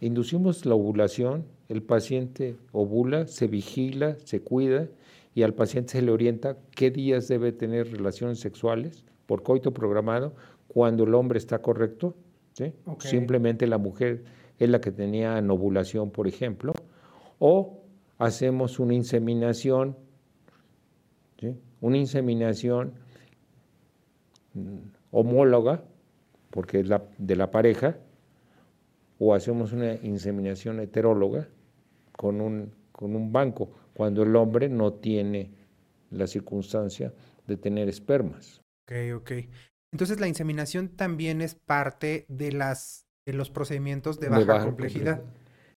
inducimos 0.01 0.67
la 0.67 0.75
ovulación, 0.75 1.47
el 1.69 1.83
paciente 1.83 2.57
ovula, 2.73 3.27
se 3.27 3.47
vigila, 3.47 4.17
se 4.25 4.41
cuida 4.41 4.89
y 5.35 5.43
al 5.43 5.55
paciente 5.55 5.93
se 5.93 6.03
le 6.03 6.13
orienta 6.13 6.59
qué 6.71 6.91
días 6.91 7.29
debe 7.29 7.53
tener 7.53 7.91
relaciones 7.91 8.39
sexuales 8.39 9.05
por 9.27 9.43
coito 9.43 9.73
programado 9.73 10.35
cuando 10.69 11.05
el 11.05 11.15
hombre 11.15 11.39
está 11.39 11.61
correcto. 11.61 12.15
Simplemente 12.99 13.67
la 13.67 13.79
mujer 13.79 14.25
es 14.59 14.69
la 14.71 14.81
que 14.81 14.91
tenía 14.91 15.39
ovulación, 15.39 16.11
por 16.11 16.27
ejemplo, 16.27 16.73
o 17.39 17.83
hacemos 18.19 18.79
una 18.79 18.95
inseminación, 18.95 19.97
una 21.81 21.99
inseminación 21.99 22.95
mm, 24.55 24.77
homóloga, 25.11 25.85
porque 26.51 26.81
es 26.81 26.89
la, 26.89 27.05
de 27.19 27.37
la 27.37 27.51
pareja, 27.51 27.99
o 29.19 29.35
hacemos 29.35 29.73
una 29.73 29.95
inseminación 29.95 30.81
heteróloga 30.81 31.49
con 32.13 32.41
un, 32.41 32.73
con 32.93 33.15
un 33.15 33.33
banco, 33.33 33.71
cuando 33.95 34.23
el 34.23 34.35
hombre 34.37 34.71
no 34.71 34.95
tiene 34.95 35.51
la 36.11 36.27
circunstancia 36.27 37.13
de 37.47 37.57
tener 37.57 37.89
espermas. 37.89 38.63
Ok, 38.87 39.17
ok. 39.17 39.33
Entonces 39.93 40.21
la 40.21 40.29
inseminación 40.29 40.89
también 40.89 41.41
es 41.41 41.55
parte 41.55 42.27
de 42.29 42.53
las 42.53 43.07
de 43.27 43.33
los 43.33 43.51
procedimientos 43.51 44.21
de 44.21 44.29
baja, 44.29 44.65
complejidad. 44.65 45.23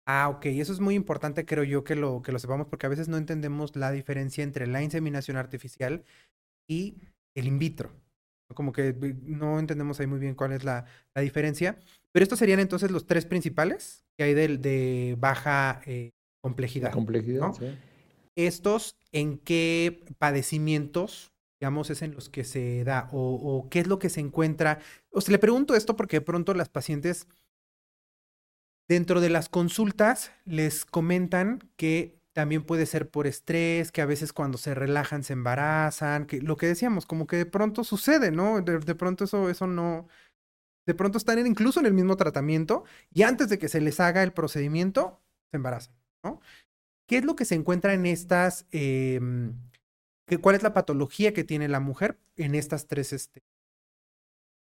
Ah, 0.07 0.29
ok. 0.29 0.47
Eso 0.47 0.73
es 0.73 0.81
muy 0.81 0.95
importante, 0.95 1.47
creo 1.47 1.65
yo, 1.65 1.83
que 1.83 1.95
lo, 1.95 2.21
que 2.23 2.33
lo 2.33 2.38
sepamos, 2.38 2.67
porque 2.67 2.87
a 2.87 2.91
veces 2.91 3.09
no 3.09 3.17
entendemos 3.17 3.75
la 3.75 3.91
diferencia 3.91 4.45
entre 4.45 4.67
la 4.67 4.83
inseminación 4.83 5.37
artificial 5.37 6.05
y 6.69 6.99
el 7.35 7.47
in 7.47 7.59
vitro. 7.59 7.91
Como 8.55 8.73
que 8.73 8.95
no 9.23 9.59
entendemos 9.59 10.00
ahí 10.00 10.07
muy 10.07 10.19
bien 10.19 10.35
cuál 10.35 10.53
es 10.53 10.65
la, 10.65 10.87
la 11.15 11.23
diferencia. 11.23 11.79
Pero 12.12 12.23
estos 12.23 12.38
serían 12.38 12.61
entonces 12.61 12.91
los 12.91 13.07
tres 13.07 13.27
principales 13.27 14.05
que 14.19 14.25
hay 14.25 14.35
de, 14.35 14.59
de 14.59 15.17
baja 15.19 15.81
eh, 15.87 16.11
complejidad. 16.43 16.93
complejidad, 16.93 17.53
sí. 17.53 17.67
¿Estos 18.37 18.97
en 19.12 19.38
qué 19.38 20.05
padecimientos, 20.19 21.33
digamos, 21.61 21.91
es 21.91 22.03
en 22.03 22.15
los 22.15 22.29
que 22.29 22.45
se 22.45 22.85
da? 22.85 23.09
O, 23.12 23.69
qué 23.71 23.81
es 23.81 23.87
lo 23.87 23.99
que 23.99 24.11
se 24.11 24.21
encuentra? 24.21 24.79
O 25.11 25.21
sea, 25.21 25.33
le 25.33 25.38
pregunto 25.38 25.75
esto 25.75 25.97
porque 25.97 26.19
de 26.19 26.27
pronto 26.27 26.55
las 26.55 26.69
pacientes 26.69 27.27
dentro 28.88 29.21
de 29.21 29.29
las 29.29 29.49
consultas 29.49 30.33
les 30.45 30.85
comentan 30.87 31.71
que 31.77 32.19
también 32.33 32.62
puede 32.65 32.87
ser 32.87 33.11
por 33.11 33.27
estrés, 33.27 33.91
que 33.91 34.00
a 34.00 34.07
veces 34.07 34.33
cuando 34.33 34.59
se 34.59 34.75
relajan 34.75 35.25
se 35.25 35.33
embarazan, 35.33 36.27
que 36.27 36.41
lo 36.41 36.57
que 36.57 36.67
decíamos, 36.67 37.05
como 37.05 37.27
que 37.27 37.37
de 37.37 37.47
pronto 37.47 37.83
sucede, 37.85 38.31
¿no? 38.31 38.61
De, 38.62 38.79
de 38.79 38.95
pronto 38.95 39.25
eso, 39.25 39.50
eso 39.50 39.67
no, 39.67 40.07
de 40.87 40.95
pronto 40.95 41.19
están 41.19 41.45
incluso 41.47 41.81
en 41.81 41.87
el 41.87 41.93
mismo 41.93 42.17
tratamiento 42.17 42.85
y 43.12 43.23
antes 43.23 43.49
de 43.49 43.59
que 43.59 43.69
se 43.69 43.81
les 43.81 44.00
haga 44.00 44.23
el 44.23 44.33
procedimiento, 44.33 45.21
se 45.50 45.57
embarazan, 45.57 45.95
¿no? 46.25 46.41
¿Qué 47.07 47.19
es 47.19 47.25
lo 47.25 47.37
que 47.37 47.45
se 47.45 47.57
encuentra 47.57 47.93
en 47.93 48.07
estas, 48.07 48.67
eh, 48.71 49.21
cuál 50.37 50.56
es 50.56 50.62
la 50.62 50.75
patología 50.75 51.32
que 51.32 51.44
tiene 51.44 51.68
la 51.68 51.80
mujer 51.80 52.18
en 52.37 52.54
estas 52.54 52.87
tres 52.87 53.14
este, 53.14 53.42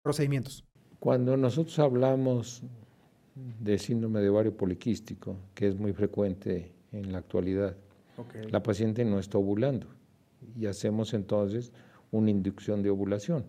procedimientos? 0.02 0.66
Cuando 1.00 1.36
nosotros 1.36 1.78
hablamos 1.80 2.64
de 3.60 3.78
síndrome 3.78 4.22
de 4.22 4.30
ovario 4.30 4.56
poliquístico, 4.56 5.36
que 5.54 5.68
es 5.68 5.76
muy 5.76 5.94
frecuente 5.94 6.72
en 6.92 7.12
la 7.12 7.20
actualidad. 7.20 7.76
Okay. 8.18 8.50
La 8.50 8.62
paciente 8.62 9.06
no 9.06 9.20
está 9.20 9.38
ovulando 9.38 9.88
y 10.58 10.66
hacemos 10.66 11.14
entonces 11.14 11.72
una 12.12 12.32
inducción 12.32 12.82
de 12.82 12.90
ovulación. 12.90 13.46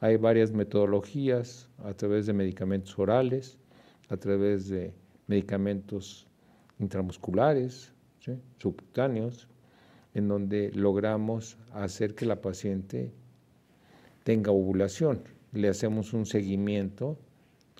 Hay 0.00 0.16
varias 0.16 0.52
metodologías 0.52 1.68
a 1.78 1.94
través 1.94 2.26
de 2.26 2.32
medicamentos 2.32 2.96
orales, 2.98 3.58
a 4.08 4.16
través 4.16 4.68
de 4.68 4.94
medicamentos 5.26 6.26
intramusculares, 6.78 7.92
¿sí? 8.20 8.38
subcutáneos, 8.58 9.48
en 10.14 10.28
donde 10.28 10.70
logramos 10.72 11.58
hacer 11.72 12.14
que 12.14 12.26
la 12.26 12.40
paciente 12.40 13.12
tenga 14.24 14.50
ovulación. 14.50 15.22
Le 15.52 15.68
hacemos 15.68 16.12
un 16.12 16.26
seguimiento 16.26 17.18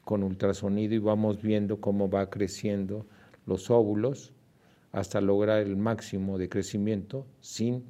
con 0.04 0.22
ultrasonido 0.22 0.94
y 0.94 0.98
vamos 0.98 1.42
viendo 1.42 1.80
cómo 1.80 2.08
va 2.08 2.30
creciendo 2.30 3.06
los 3.46 3.70
óvulos 3.70 4.32
hasta 4.92 5.20
lograr 5.20 5.60
el 5.60 5.76
máximo 5.76 6.38
de 6.38 6.48
crecimiento 6.48 7.26
sin 7.40 7.84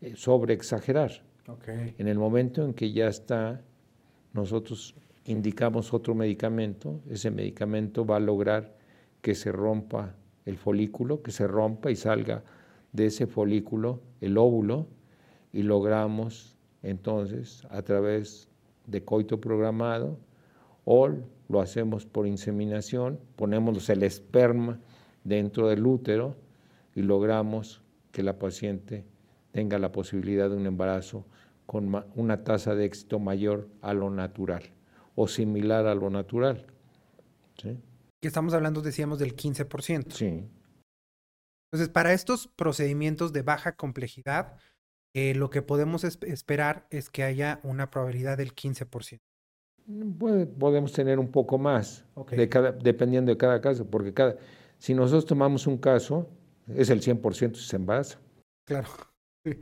eh, 0.00 0.14
sobreexagerar. 0.16 1.22
Okay. 1.46 1.94
En 1.98 2.08
el 2.08 2.18
momento 2.18 2.64
en 2.64 2.74
que 2.74 2.92
ya 2.92 3.08
está, 3.08 3.60
nosotros 4.32 4.94
indicamos 5.24 5.92
otro 5.92 6.14
medicamento, 6.14 7.00
ese 7.10 7.30
medicamento 7.30 8.04
va 8.06 8.16
a 8.16 8.20
lograr 8.20 8.76
que 9.20 9.34
se 9.34 9.52
rompa 9.52 10.14
el 10.44 10.56
folículo, 10.56 11.22
que 11.22 11.32
se 11.32 11.46
rompa 11.46 11.90
y 11.90 11.96
salga 11.96 12.42
de 12.96 13.06
ese 13.06 13.26
folículo 13.26 14.00
el 14.20 14.38
óvulo 14.38 14.86
y 15.52 15.62
logramos 15.62 16.56
entonces 16.82 17.66
a 17.70 17.82
través 17.82 18.48
de 18.86 19.04
coito 19.04 19.40
programado 19.40 20.18
o 20.84 21.10
lo 21.48 21.60
hacemos 21.60 22.06
por 22.06 22.26
inseminación, 22.26 23.20
ponemos 23.36 23.88
el 23.90 24.02
esperma 24.02 24.80
dentro 25.24 25.68
del 25.68 25.86
útero 25.86 26.36
y 26.94 27.02
logramos 27.02 27.82
que 28.12 28.22
la 28.22 28.38
paciente 28.38 29.04
tenga 29.52 29.78
la 29.78 29.92
posibilidad 29.92 30.48
de 30.48 30.56
un 30.56 30.66
embarazo 30.66 31.24
con 31.66 32.04
una 32.14 32.44
tasa 32.44 32.74
de 32.74 32.84
éxito 32.84 33.18
mayor 33.18 33.68
a 33.82 33.92
lo 33.92 34.10
natural 34.10 34.62
o 35.14 35.28
similar 35.28 35.86
a 35.86 35.94
lo 35.94 36.10
natural. 36.10 36.66
¿sí? 37.60 37.76
Estamos 38.22 38.54
hablando, 38.54 38.80
decíamos, 38.80 39.18
del 39.18 39.36
15%. 39.36 40.12
Sí. 40.12 40.44
Entonces, 41.76 41.92
para 41.92 42.14
estos 42.14 42.48
procedimientos 42.48 43.34
de 43.34 43.42
baja 43.42 43.76
complejidad, 43.76 44.56
eh, 45.12 45.34
lo 45.34 45.50
que 45.50 45.60
podemos 45.60 46.04
esperar 46.04 46.86
es 46.88 47.10
que 47.10 47.22
haya 47.22 47.60
una 47.64 47.90
probabilidad 47.90 48.38
del 48.38 48.54
15%. 48.54 49.20
podemos 50.58 50.94
tener 50.94 51.18
un 51.18 51.30
poco 51.30 51.58
más, 51.58 52.06
okay. 52.14 52.38
de 52.38 52.48
cada, 52.48 52.72
dependiendo 52.72 53.30
de 53.30 53.36
cada 53.36 53.60
caso, 53.60 53.84
porque 53.84 54.14
cada, 54.14 54.36
si 54.78 54.94
nosotros 54.94 55.26
tomamos 55.26 55.66
un 55.66 55.76
caso, 55.76 56.30
es 56.74 56.88
el 56.88 57.02
100% 57.02 57.56
si 57.56 57.68
se 57.68 57.76
embaraza. 57.76 58.18
Claro. 58.66 58.88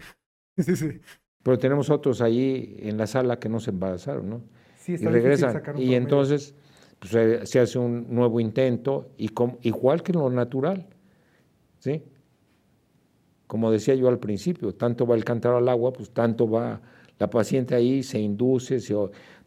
Sí, 0.57 0.77
sí, 0.77 1.01
Pero 1.43 1.59
tenemos 1.59 1.91
otros 1.91 2.21
ahí 2.21 2.77
en 2.79 2.97
la 2.97 3.09
sala 3.09 3.41
que 3.41 3.49
no 3.49 3.59
se 3.59 3.71
embarazaron, 3.71 4.31
¿no? 4.31 4.45
Sí, 4.77 4.95
está 4.95 5.11
y 5.11 5.13
regresan. 5.13 5.63
Y 5.79 5.97
entonces 5.97 6.55
pues, 7.01 7.11
se, 7.11 7.45
se, 7.45 7.59
hace 7.59 7.77
un 7.81 8.07
nuevo 8.15 8.39
intento, 8.39 9.11
y 9.17 9.31
com, 9.31 9.59
igual 9.63 10.05
que 10.05 10.13
en 10.13 10.21
lo 10.21 10.31
natural, 10.31 10.94
¿sí? 11.85 12.03
Como 13.47 13.71
decía 13.71 13.95
yo 13.95 14.09
al 14.09 14.19
principio, 14.19 14.75
tanto 14.75 15.07
va 15.07 15.15
el 15.17 15.25
cántaro 15.25 15.59
al 15.59 15.69
agua, 15.69 15.93
pues 15.93 16.11
tanto 16.11 16.49
va 16.49 16.81
la 17.19 17.29
paciente 17.29 17.75
ahí, 17.75 18.03
se 18.03 18.19
induce, 18.19 18.81
se, 18.81 18.95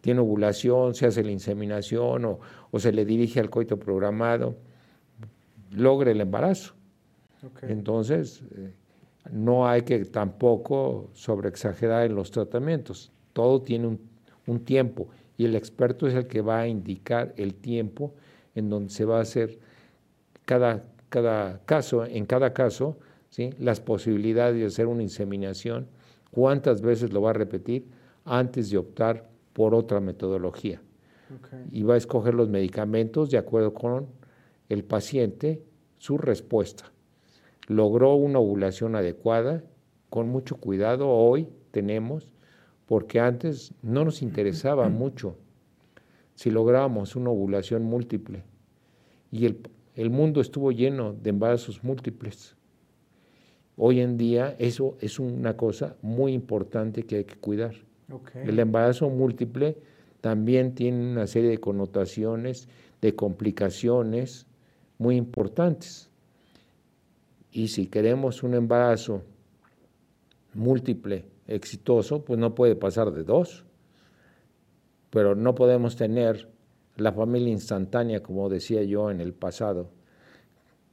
tiene 0.02 0.20
ovulación, 0.20 0.94
se 0.94 1.08
hace 1.08 1.24
la 1.24 1.32
inseminación 1.32 2.26
o, 2.26 2.40
o 2.70 2.80
se 2.80 2.92
le 2.92 3.06
dirige 3.06 3.40
al 3.40 3.50
coito 3.50 3.78
programado 3.80 4.56
logre 5.72 6.12
el 6.12 6.22
embarazo. 6.22 6.76
Okay. 7.44 7.72
Entonces, 7.72 8.44
eh, 8.56 8.72
no 9.32 9.68
hay 9.68 9.82
que 9.82 10.06
tampoco 10.06 11.10
sobreexagerar 11.14 12.06
en 12.06 12.16
los 12.16 12.32
tratamientos. 12.32 13.12
Todo 13.34 13.62
tiene 13.62 13.88
un, 13.88 14.00
un, 14.46 14.60
tiempo 14.64 15.10
y 15.38 15.46
el 15.46 15.56
experto 15.56 16.08
es 16.08 16.14
el 16.14 16.28
que 16.28 16.42
va 16.42 16.60
a 16.60 16.68
indicar 16.68 17.34
el 17.36 17.56
tiempo 17.56 18.14
en 18.56 18.70
donde 18.70 18.92
se 18.92 19.06
va 19.06 19.18
a 19.18 19.22
hacer 19.22 19.60
cada, 20.46 20.84
cada 21.10 21.60
caso, 21.66 22.06
en 22.06 22.26
cada 22.26 22.54
caso, 22.54 22.98
¿sí? 23.30 23.52
las 23.60 23.80
posibilidades 23.80 24.60
de 24.60 24.66
hacer 24.66 24.88
una 24.88 25.04
inseminación, 25.04 25.88
cuántas 26.32 26.82
veces 26.82 27.14
lo 27.14 27.22
va 27.22 27.32
a 27.32 27.34
repetir 27.34 27.88
antes 28.26 28.70
de 28.70 28.78
optar 28.78 29.30
por 29.54 29.74
otra 29.74 30.00
metodología. 30.00 30.82
Okay. 31.40 31.68
Y 31.72 31.84
va 31.84 31.96
a 31.96 31.98
escoger 31.98 32.34
los 32.34 32.50
medicamentos 32.50 33.30
de 33.30 33.38
acuerdo 33.38 33.74
con 33.74 34.08
el 34.70 34.84
paciente 34.84 35.62
su 35.98 36.18
respuesta. 36.18 36.92
Logró 37.68 38.16
una 38.16 38.40
ovulación 38.40 38.96
adecuada, 38.96 39.64
con 40.10 40.30
mucho 40.30 40.58
cuidado 40.58 41.10
hoy 41.10 41.50
tenemos, 41.72 42.32
porque 42.86 43.20
antes 43.20 43.74
no 43.82 44.06
nos 44.06 44.22
interesaba 44.22 44.90
mucho 44.90 45.36
si 46.36 46.52
lográbamos 46.52 47.16
una 47.16 47.32
ovulación 47.32 47.84
múltiple. 47.84 48.44
Y 49.32 49.48
el, 49.48 49.60
el 49.98 50.12
mundo 50.12 50.42
estuvo 50.42 50.72
lleno 50.72 51.12
de 51.12 51.32
embarazos 51.32 51.84
múltiples. 51.84 52.56
Hoy 53.76 54.00
en 54.00 54.16
día 54.16 54.56
eso 54.60 54.96
es 55.02 55.20
una 55.20 55.58
cosa 55.58 55.96
muy 56.04 56.34
importante 56.34 57.04
que 57.04 57.18
hay 57.18 57.24
que 57.26 57.36
cuidar. 57.36 57.74
Okay. 58.10 58.44
El 58.48 58.60
embarazo 58.60 59.10
múltiple 59.10 59.76
también 60.22 60.76
tiene 60.76 61.12
una 61.12 61.26
serie 61.26 61.50
de 61.50 61.58
connotaciones, 61.58 62.68
de 63.02 63.16
complicaciones, 63.16 64.46
muy 65.00 65.16
importantes. 65.16 66.12
Y 67.52 67.70
si 67.70 67.88
queremos 67.88 68.44
un 68.44 68.54
embarazo 68.54 69.24
múltiple, 70.54 71.26
exitoso, 71.48 72.24
pues 72.24 72.40
no 72.40 72.54
puede 72.54 72.76
pasar 72.76 73.12
de 73.12 73.24
dos. 73.24 73.66
Pero 75.10 75.34
no 75.34 75.56
podemos 75.56 75.96
tener 75.96 76.50
la 76.98 77.12
familia 77.12 77.52
instantánea, 77.52 78.22
como 78.22 78.50
decía 78.50 78.84
yo 78.84 79.12
en 79.12 79.22
el 79.22 79.34
pasado, 79.34 79.90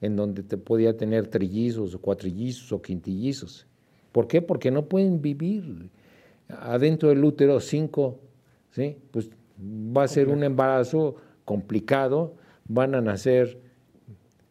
en 0.01 0.17
donde 0.17 0.43
te 0.43 0.57
podía 0.57 0.97
tener 0.97 1.29
trillizos 1.29 1.95
o 1.95 2.01
cuatrillizos 2.01 2.71
o 2.73 2.83
quintillizos. 2.83 3.67
¿Por 4.13 4.27
qué? 4.27 4.43
Porque 4.43 4.71
no 4.71 4.87
pueden 4.87 5.21
vivir 5.21 5.91
adentro 6.49 7.09
del 7.09 7.25
útero 7.25 7.59
cinco, 7.59 8.21
¿sí? 8.71 8.97
Pues 9.11 9.31
va 9.59 10.05
a 10.05 10.09
ser 10.09 10.29
un 10.29 10.45
embarazo 10.45 11.17
complicado, 11.45 12.35
van 12.67 12.95
a 12.95 13.01
nacer 13.01 13.61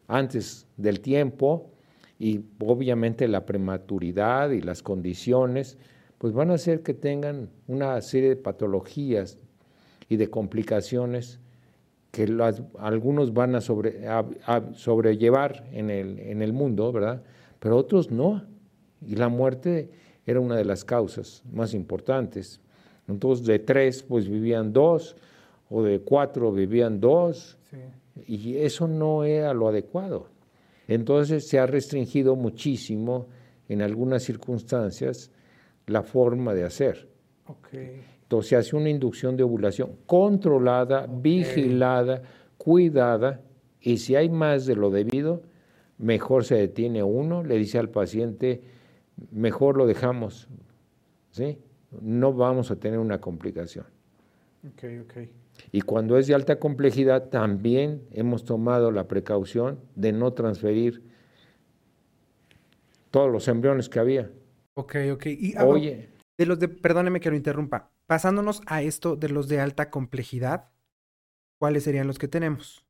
antes 0.08 0.66
del 0.76 1.00
tiempo 1.00 1.70
y 2.18 2.40
obviamente 2.60 3.28
la 3.28 3.46
prematuridad 3.46 4.50
y 4.50 4.60
las 4.60 4.82
condiciones, 4.82 5.78
pues 6.18 6.32
van 6.32 6.50
a 6.50 6.54
hacer 6.54 6.82
que 6.82 6.94
tengan 6.94 7.50
una 7.66 8.00
serie 8.00 8.30
de 8.30 8.36
patologías 8.36 9.38
y 10.08 10.16
de 10.16 10.28
complicaciones 10.28 11.40
que 12.14 12.32
algunos 12.78 13.34
van 13.34 13.56
a, 13.56 13.60
sobre, 13.60 14.06
sobrellevar 14.74 15.68
en 15.72 15.90
el, 15.90 16.20
en 16.20 16.42
el 16.42 16.52
mundo, 16.52 16.92
¿verdad? 16.92 17.24
Pero 17.58 17.76
otros 17.76 18.12
no. 18.12 18.44
Y 19.04 19.16
la 19.16 19.28
muerte 19.28 19.90
era 20.24 20.38
una 20.38 20.54
de 20.56 20.64
las 20.64 20.84
causas 20.84 21.42
más 21.52 21.74
importantes. 21.74 22.60
Entonces, 23.08 23.44
de 23.44 23.58
tres, 23.58 24.04
pues 24.04 24.28
vivían 24.28 24.72
dos, 24.72 25.16
o 25.68 25.82
de 25.82 26.02
cuatro 26.02 26.52
vivían 26.52 27.00
dos, 27.00 27.58
y 28.28 28.58
eso 28.58 28.86
no 28.86 29.24
era 29.24 29.52
lo 29.52 29.66
adecuado. 29.66 30.28
Entonces, 30.86 31.48
se 31.48 31.58
ha 31.58 31.66
restringido 31.66 32.36
muchísimo, 32.36 33.26
en 33.68 33.82
algunas 33.82 34.22
circunstancias, 34.22 35.32
la 35.86 36.04
forma 36.04 36.54
de 36.54 36.62
hacer. 36.62 37.08
Se 38.42 38.56
hace 38.56 38.76
una 38.76 38.90
inducción 38.90 39.36
de 39.36 39.42
ovulación 39.42 39.96
controlada, 40.06 41.06
vigilada, 41.06 42.22
cuidada, 42.56 43.40
y 43.80 43.98
si 43.98 44.16
hay 44.16 44.28
más 44.28 44.66
de 44.66 44.76
lo 44.76 44.90
debido, 44.90 45.42
mejor 45.98 46.44
se 46.44 46.56
detiene 46.56 47.02
uno, 47.02 47.44
le 47.44 47.56
dice 47.56 47.78
al 47.78 47.90
paciente, 47.90 48.62
mejor 49.30 49.76
lo 49.76 49.86
dejamos, 49.86 50.48
¿sí? 51.30 51.58
No 52.00 52.32
vamos 52.32 52.70
a 52.70 52.76
tener 52.76 52.98
una 52.98 53.20
complicación. 53.20 53.86
Y 55.70 55.80
cuando 55.82 56.18
es 56.18 56.26
de 56.26 56.34
alta 56.34 56.58
complejidad, 56.58 57.28
también 57.28 58.02
hemos 58.10 58.44
tomado 58.44 58.90
la 58.90 59.06
precaución 59.06 59.78
de 59.94 60.12
no 60.12 60.32
transferir 60.32 61.02
todos 63.10 63.30
los 63.30 63.46
embriones 63.48 63.88
que 63.88 64.00
había. 64.00 64.30
Ok, 64.74 64.96
ok. 65.12 65.26
Y, 65.26 65.56
Oye. 65.58 66.08
De 66.36 66.46
los 66.46 66.58
de, 66.58 66.68
perdóneme 66.68 67.20
que 67.20 67.30
lo 67.30 67.36
interrumpa, 67.36 67.92
pasándonos 68.14 68.62
a 68.66 68.80
esto 68.80 69.16
de 69.16 69.28
los 69.28 69.48
de 69.48 69.58
alta 69.58 69.90
complejidad, 69.90 70.70
¿cuáles 71.58 71.82
serían 71.82 72.06
los 72.06 72.16
que 72.16 72.28
tenemos? 72.28 72.86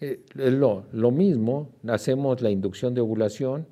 Eh, 0.00 0.24
lo, 0.32 0.86
lo 0.92 1.10
mismo, 1.10 1.72
hacemos 1.88 2.40
la 2.40 2.48
inducción 2.48 2.94
de 2.94 3.02
ovulación, 3.02 3.66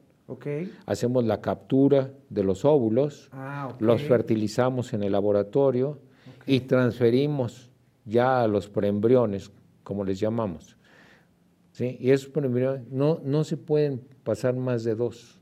Hacemos 0.87 1.25
la 1.25 1.41
captura 1.41 2.13
de 2.29 2.45
los 2.45 2.67
óvulos, 2.67 3.31
ah, 3.33 3.75
los 3.81 4.03
fertilizamos 4.03 4.93
en 4.93 5.03
el 5.03 5.13
laboratorio 5.13 5.99
y 6.47 6.61
transferimos 6.61 7.71
ya 8.05 8.43
a 8.43 8.47
los 8.47 8.69
preembriones, 8.69 9.51
como 9.83 10.05
les 10.05 10.21
llamamos. 10.21 10.77
¿Sí? 11.73 11.97
Y 11.99 12.11
esos 12.11 12.29
preembriones 12.29 12.87
no, 12.91 13.21
no 13.25 13.43
se 13.43 13.57
pueden 13.57 14.03
pasar 14.23 14.55
más 14.55 14.85
de 14.85 14.95
dos. 14.95 15.41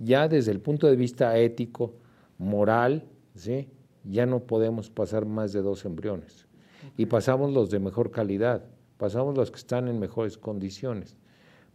Ya 0.00 0.26
desde 0.26 0.52
el 0.52 0.60
punto 0.60 0.86
de 0.86 0.96
vista 0.96 1.38
ético, 1.38 1.98
moral, 2.38 3.08
¿sí? 3.34 3.68
ya 4.04 4.26
no 4.26 4.40
podemos 4.40 4.90
pasar 4.90 5.26
más 5.26 5.52
de 5.52 5.62
dos 5.62 5.84
embriones. 5.84 6.46
Y 6.96 7.06
pasamos 7.06 7.52
los 7.52 7.70
de 7.70 7.80
mejor 7.80 8.10
calidad, 8.10 8.64
pasamos 8.98 9.36
los 9.36 9.50
que 9.50 9.58
están 9.58 9.88
en 9.88 9.98
mejores 9.98 10.36
condiciones, 10.36 11.16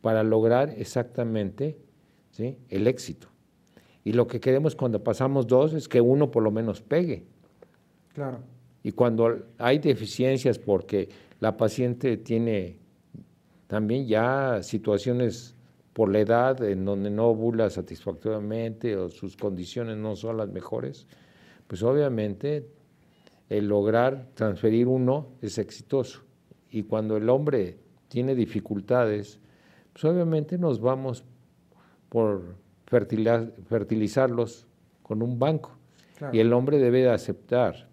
para 0.01 0.23
lograr 0.23 0.69
exactamente 0.77 1.77
el 2.69 2.87
éxito. 2.87 3.27
Y 4.03 4.13
lo 4.13 4.27
que 4.27 4.39
queremos 4.39 4.75
cuando 4.75 5.03
pasamos 5.03 5.47
dos 5.47 5.73
es 5.73 5.87
que 5.87 5.99
uno 5.99 6.31
por 6.31 6.43
lo 6.43 6.51
menos 6.51 6.81
pegue. 6.81 7.25
Claro. 8.13 8.39
Y 8.81 8.93
cuando 8.93 9.45
hay 9.57 9.79
deficiencias 9.79 10.57
porque 10.57 11.09
la 11.39 11.57
paciente 11.57 12.17
tiene 12.17 12.77
también 13.67 14.07
ya 14.07 14.63
situaciones 14.63 15.55
por 15.99 16.13
la 16.13 16.19
edad 16.19 16.63
en 16.63 16.85
donde 16.85 17.09
no 17.09 17.27
ovula 17.27 17.69
satisfactoriamente 17.69 18.95
o 18.95 19.09
sus 19.09 19.35
condiciones 19.35 19.97
no 19.97 20.15
son 20.15 20.37
las 20.37 20.47
mejores, 20.47 21.05
pues 21.67 21.83
obviamente 21.83 22.69
el 23.49 23.67
lograr 23.67 24.29
transferir 24.33 24.87
uno 24.87 25.27
es 25.41 25.57
exitoso. 25.57 26.21
Y 26.71 26.83
cuando 26.83 27.17
el 27.17 27.27
hombre 27.27 27.79
tiene 28.07 28.33
dificultades, 28.33 29.41
pues 29.91 30.05
obviamente 30.05 30.57
nos 30.57 30.79
vamos 30.79 31.25
por 32.07 32.55
fertilizarlos 32.87 34.67
con 35.03 35.21
un 35.21 35.37
banco. 35.37 35.77
Y 36.31 36.39
el 36.39 36.53
hombre 36.53 36.79
debe 36.79 37.01
de 37.01 37.09
aceptar 37.09 37.89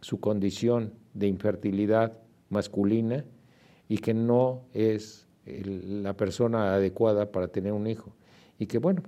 su 0.00 0.20
condición 0.20 0.94
de 1.12 1.26
infertilidad 1.26 2.20
masculina 2.50 3.24
y 3.88 3.98
que 3.98 4.14
no 4.14 4.62
es 4.72 5.26
la 5.46 6.14
persona 6.14 6.74
adecuada 6.74 7.30
para 7.30 7.48
tener 7.48 7.72
un 7.72 7.86
hijo. 7.86 8.12
Y 8.58 8.66
que, 8.66 8.78
bueno, 8.78 9.02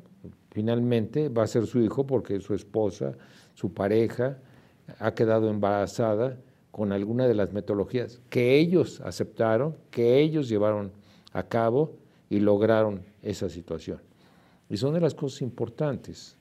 finalmente 0.51 1.29
va 1.29 1.44
a 1.44 1.47
ser 1.47 1.66
su 1.66 1.81
hijo 1.81 2.07
porque 2.07 2.40
su 2.40 2.55
esposa, 2.55 3.12
su 3.55 3.73
pareja, 3.73 4.38
ha 4.99 5.14
quedado 5.14 5.49
embarazada 5.49 6.37
con 6.70 6.92
alguna 6.92 7.29
de 7.29 7.35
las 7.35 7.53
metodologías 7.53 8.20
que 8.31 8.59
ellos 8.59 9.01
aceptaron, 9.03 9.77
que 9.90 10.18
ellos 10.18 10.49
llevaron 10.49 10.90
a 11.33 11.44
cabo 11.44 11.92
y 12.29 12.40
lograron 12.40 13.03
esa 13.23 13.49
situación. 13.49 14.01
Y 14.68 14.77
son 14.77 14.94
de 14.94 15.01
las 15.01 15.14
cosas 15.14 15.42
importantes. 15.42 16.37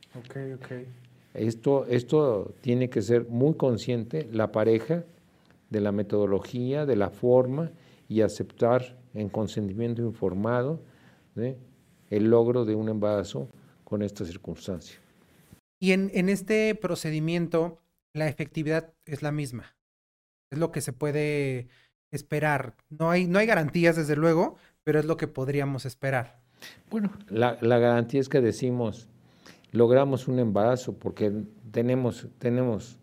Esto, 1.33 1.85
esto 1.85 2.53
tiene 2.61 2.89
que 2.89 3.01
ser 3.01 3.27
muy 3.27 3.55
consciente 3.55 4.27
la 4.31 4.51
pareja 4.51 5.03
de 5.69 5.81
la 5.81 5.91
metodología, 5.91 6.85
de 6.85 6.95
la 6.95 7.09
forma 7.09 7.71
y 8.07 8.21
aceptar 8.21 8.97
en 9.13 9.29
consentimiento 9.29 10.01
informado 10.01 10.81
el 11.35 12.29
logro 12.29 12.65
de 12.65 12.75
un 12.75 12.89
embarazo 12.89 13.49
con 13.83 14.01
esta 14.01 14.25
circunstancia. 14.25 14.99
Y 15.79 15.91
en, 15.91 16.11
en, 16.13 16.29
este 16.29 16.75
procedimiento, 16.75 17.79
la 18.13 18.27
efectividad 18.27 18.93
es 19.05 19.21
la 19.21 19.31
misma. 19.31 19.75
Es 20.51 20.59
lo 20.59 20.71
que 20.71 20.81
se 20.81 20.93
puede 20.93 21.67
esperar. 22.11 22.75
No 22.89 23.09
hay, 23.09 23.27
no 23.27 23.39
hay 23.39 23.47
garantías, 23.47 23.95
desde 23.95 24.15
luego, 24.15 24.55
pero 24.83 24.99
es 24.99 25.05
lo 25.05 25.17
que 25.17 25.27
podríamos 25.27 25.85
esperar. 25.85 26.43
Bueno, 26.89 27.11
la, 27.27 27.55
garantía 27.61 28.21
es 28.21 28.29
que 28.29 28.41
decimos, 28.41 29.09
logramos 29.71 30.27
un 30.27 30.39
embarazo 30.39 30.93
porque 30.97 31.31
tenemos, 31.71 32.27
tenemos 32.37 32.99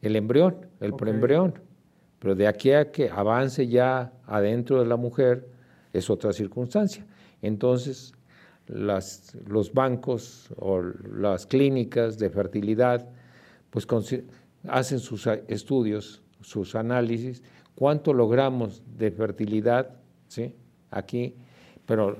el 0.00 0.16
embrión, 0.16 0.66
el 0.80 0.94
preembrión, 0.94 1.60
pero 2.20 2.34
de 2.34 2.46
aquí 2.46 2.70
a 2.70 2.92
que 2.92 3.10
avance 3.10 3.66
ya 3.66 4.12
adentro 4.26 4.78
de 4.78 4.86
la 4.86 4.96
mujer 4.96 5.48
es 5.92 6.08
otra 6.10 6.32
circunstancia. 6.32 7.04
Entonces, 7.42 8.12
las, 8.66 9.34
los 9.48 9.72
bancos 9.72 10.48
o 10.56 10.80
las 10.80 11.46
clínicas 11.46 12.18
de 12.18 12.30
fertilidad, 12.30 13.08
pues 13.70 13.86
hacen 14.68 15.00
sus 15.00 15.26
estudios, 15.26 16.22
sus 16.42 16.74
análisis, 16.74 17.42
cuánto 17.74 18.12
logramos 18.12 18.82
de 18.98 19.10
fertilidad, 19.10 19.96
¿sí? 20.28 20.54
Aquí, 20.90 21.34
pero 21.86 22.18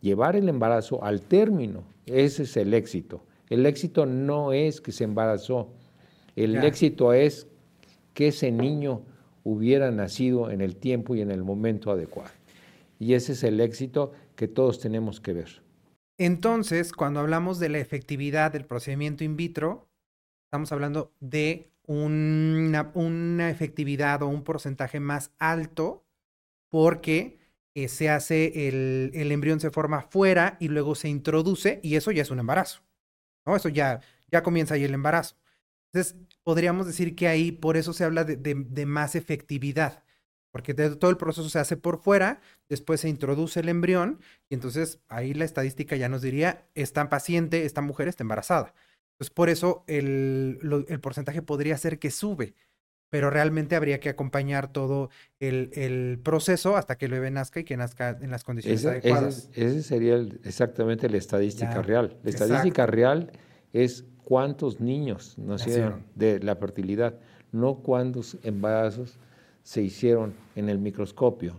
llevar 0.00 0.34
el 0.36 0.48
embarazo 0.48 1.02
al 1.02 1.22
término. 1.22 1.84
Ese 2.06 2.42
es 2.42 2.56
el 2.56 2.74
éxito. 2.74 3.22
El 3.48 3.64
éxito 3.66 4.04
no 4.04 4.52
es 4.52 4.80
que 4.80 4.92
se 4.92 5.04
embarazó, 5.04 5.68
el 6.36 6.56
éxito 6.56 7.12
es 7.12 7.46
que 8.14 8.28
ese 8.28 8.52
niño 8.52 9.02
hubiera 9.48 9.90
nacido 9.90 10.50
en 10.50 10.60
el 10.60 10.76
tiempo 10.76 11.14
y 11.14 11.22
en 11.22 11.30
el 11.30 11.42
momento 11.42 11.90
adecuado. 11.90 12.30
Y 12.98 13.14
ese 13.14 13.32
es 13.32 13.42
el 13.44 13.60
éxito 13.60 14.12
que 14.36 14.48
todos 14.48 14.80
tenemos 14.80 15.20
que 15.20 15.32
ver. 15.32 15.62
Entonces, 16.18 16.92
cuando 16.92 17.20
hablamos 17.20 17.58
de 17.58 17.68
la 17.68 17.78
efectividad 17.78 18.52
del 18.52 18.64
procedimiento 18.64 19.24
in 19.24 19.36
vitro, 19.36 19.88
estamos 20.46 20.72
hablando 20.72 21.12
de 21.20 21.70
una, 21.86 23.50
efectividad 23.50 24.22
o 24.22 24.28
un 24.28 24.42
porcentaje 24.42 25.00
más 25.00 25.30
alto 25.38 26.04
porque 26.70 27.38
eh, 27.74 27.88
se 27.88 28.10
hace, 28.10 28.68
el, 28.68 29.12
el, 29.14 29.32
embrión 29.32 29.60
se 29.60 29.70
forma 29.70 30.02
fuera 30.02 30.56
y 30.60 30.68
luego 30.68 30.94
se 30.94 31.08
introduce 31.08 31.80
y 31.82 31.94
eso 31.94 32.10
ya 32.10 32.22
es 32.22 32.30
un 32.30 32.40
embarazo. 32.40 32.82
¿no? 33.46 33.56
Eso 33.56 33.70
ya, 33.70 34.00
ya 34.30 34.42
comienza 34.42 34.74
ahí 34.74 34.84
el 34.84 34.92
embarazo. 34.92 35.36
Entonces, 35.92 36.16
podríamos 36.48 36.86
decir 36.86 37.14
que 37.14 37.28
ahí 37.28 37.52
por 37.52 37.76
eso 37.76 37.92
se 37.92 38.04
habla 38.04 38.24
de, 38.24 38.36
de, 38.36 38.86
más 38.86 39.14
efectividad, 39.14 40.02
porque 40.50 40.72
todo 40.72 41.10
el 41.10 41.18
proceso 41.18 41.50
se 41.50 41.58
hace 41.58 41.76
por 41.76 41.98
fuera, 41.98 42.40
después 42.70 43.02
se 43.02 43.10
introduce 43.10 43.60
el 43.60 43.68
embrión 43.68 44.18
y 44.48 44.54
entonces 44.54 44.98
ahí 45.08 45.34
la 45.34 45.44
estadística 45.44 45.94
ya 45.94 46.08
nos 46.08 46.22
diría, 46.22 46.64
esta 46.74 47.06
paciente, 47.10 47.66
esta 47.66 47.82
mujer 47.82 48.08
está 48.08 48.22
embarazada. 48.22 48.72
Entonces, 49.12 49.28
por 49.28 49.50
eso 49.50 49.84
el, 49.88 50.86
el 50.88 51.00
porcentaje 51.00 51.42
podría 51.42 51.76
ser 51.76 51.98
que 51.98 52.10
sube. 52.10 52.54
pero 53.10 53.28
realmente 53.28 53.76
habría 53.76 54.00
que 54.00 54.08
acompañar 54.08 54.72
todo 54.72 55.10
el, 55.40 56.18
proceso 56.24 56.78
hasta 56.78 56.96
que 56.96 57.04
el 57.04 57.12
bebé 57.12 57.30
nazca 57.30 57.60
y 57.60 57.64
que 57.64 57.76
nazca 57.76 58.16
en 58.22 58.30
las 58.30 58.42
condiciones 58.42 58.86
adecuadas. 58.86 59.50
Ese, 59.52 59.82
sería 59.82 60.16
exactamente 60.44 61.10
la 61.10 61.18
estadística 61.18 61.82
real. 61.82 62.18
La 62.22 62.30
estadística 62.30 62.86
real 62.86 63.32
es 63.74 64.06
cuántos 64.28 64.78
niños 64.78 65.38
nacieron 65.38 66.02
de 66.14 66.38
la 66.40 66.54
fertilidad, 66.54 67.14
no 67.50 67.76
cuántos 67.76 68.36
embarazos 68.42 69.16
se 69.62 69.80
hicieron 69.80 70.34
en 70.54 70.68
el 70.68 70.78
microscopio, 70.78 71.54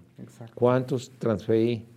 cuántos 0.54 1.10
transferí, 1.18 1.88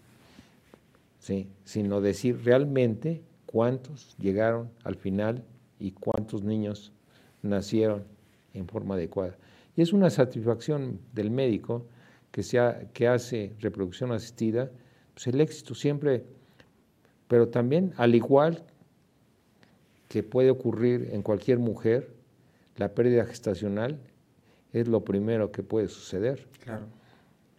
¿sí? 1.19 1.47
sino 1.65 2.01
decir 2.01 2.43
realmente 2.43 3.21
cuántos 3.45 4.17
llegaron 4.17 4.71
al 4.83 4.95
final 4.95 5.45
y 5.79 5.91
cuántos 5.91 6.43
niños 6.43 6.91
nacieron 7.43 8.05
en 8.55 8.67
forma 8.67 8.95
adecuada. 8.95 9.37
Y 9.77 9.83
es 9.83 9.93
una 9.93 10.09
satisfacción 10.09 11.01
del 11.13 11.31
médico 11.31 11.85
que, 12.31 12.43
sea, 12.43 12.89
que 12.95 13.09
hace 13.09 13.53
reproducción 13.61 14.11
asistida, 14.11 14.71
pues 15.13 15.27
el 15.27 15.39
éxito 15.39 15.75
siempre, 15.75 16.25
pero 17.29 17.49
también 17.49 17.93
al 17.99 18.15
igual 18.15 18.65
que 20.13 20.23
puede 20.23 20.51
ocurrir 20.51 21.09
en 21.13 21.23
cualquier 21.23 21.59
mujer, 21.59 22.11
la 22.77 22.95
pérdida 22.95 23.25
gestacional 23.25 23.99
es 24.75 24.87
lo 24.87 25.07
primero 25.07 25.51
que 25.51 25.63
puede 25.63 25.89
suceder. 25.89 26.47
Claro. 26.63 26.85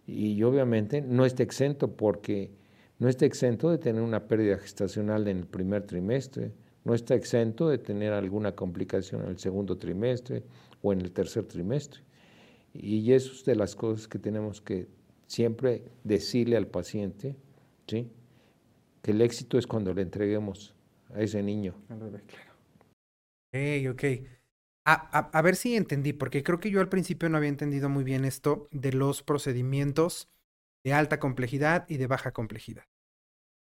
Y 0.06 0.44
obviamente 0.44 1.02
no 1.02 1.26
está 1.26 1.42
exento 1.42 1.96
porque 1.96 2.52
no 3.00 3.10
está 3.10 3.26
exento 3.26 3.72
de 3.72 3.80
tener 3.80 4.04
una 4.04 4.28
pérdida 4.28 4.60
gestacional 4.60 5.28
en 5.30 5.39
el 5.39 5.48
primer 5.48 5.88
trimestre, 5.88 6.52
no 6.84 6.94
está 6.94 7.16
exento 7.16 7.70
de 7.70 7.80
tener 7.80 8.13
alguna 8.13 8.52
complicación 8.52 9.24
en 9.24 9.30
el 9.30 9.39
segundo 9.39 9.80
trimestre 9.80 10.44
o 10.84 10.94
en 10.94 11.02
el 11.02 11.12
tercer 11.12 11.46
trimestre. 11.46 12.02
Y 12.72 13.13
eso 13.13 13.34
es 13.34 13.46
de 13.46 13.56
las 13.56 13.76
cosas 13.76 14.08
que 14.08 14.20
tenemos 14.20 14.62
que 14.62 14.88
siempre 15.26 15.86
decirle 16.04 16.56
al 16.56 16.68
paciente, 16.68 17.36
¿sí? 17.88 18.12
que 19.02 19.10
el 19.10 19.22
éxito 19.22 19.58
es 19.58 19.66
cuando 19.66 19.92
le 19.92 20.04
entreguemos 20.04 20.76
a 21.13 21.21
ese 21.21 21.41
niño. 21.43 21.76
Ok, 21.89 23.60
ok. 23.91 24.04
A, 24.86 25.41
ver 25.41 25.56
si 25.56 25.78
entendí, 25.78 26.12
porque 26.12 26.43
creo 26.43 26.60
que 26.60 26.69
yo 26.69 26.82
al 26.82 26.89
principio 26.89 27.30
no 27.30 27.38
había 27.38 27.49
entendido 27.49 27.88
muy 27.88 28.04
bien 28.04 28.26
esto 28.26 28.67
de 28.71 28.91
los 28.91 29.23
procedimientos 29.23 30.30
de 30.84 30.93
alta 30.93 31.19
complejidad 31.19 31.86
y 31.88 31.97
de 31.97 32.08
baja 32.08 32.34
complejidad. 32.34 32.86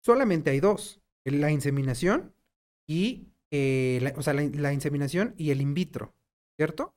Solamente 0.02 0.50
hay 0.50 0.60
dos, 0.60 1.02
la 1.24 1.50
inseminación 1.50 2.34
y, 2.88 3.28
eh, 3.50 4.14
o 4.16 4.22
sea, 4.22 4.32
la, 4.32 4.72
inseminación 4.72 5.34
y 5.36 5.50
el 5.50 5.60
in 5.60 5.74
vitro, 5.74 6.14
¿cierto? 6.56 6.94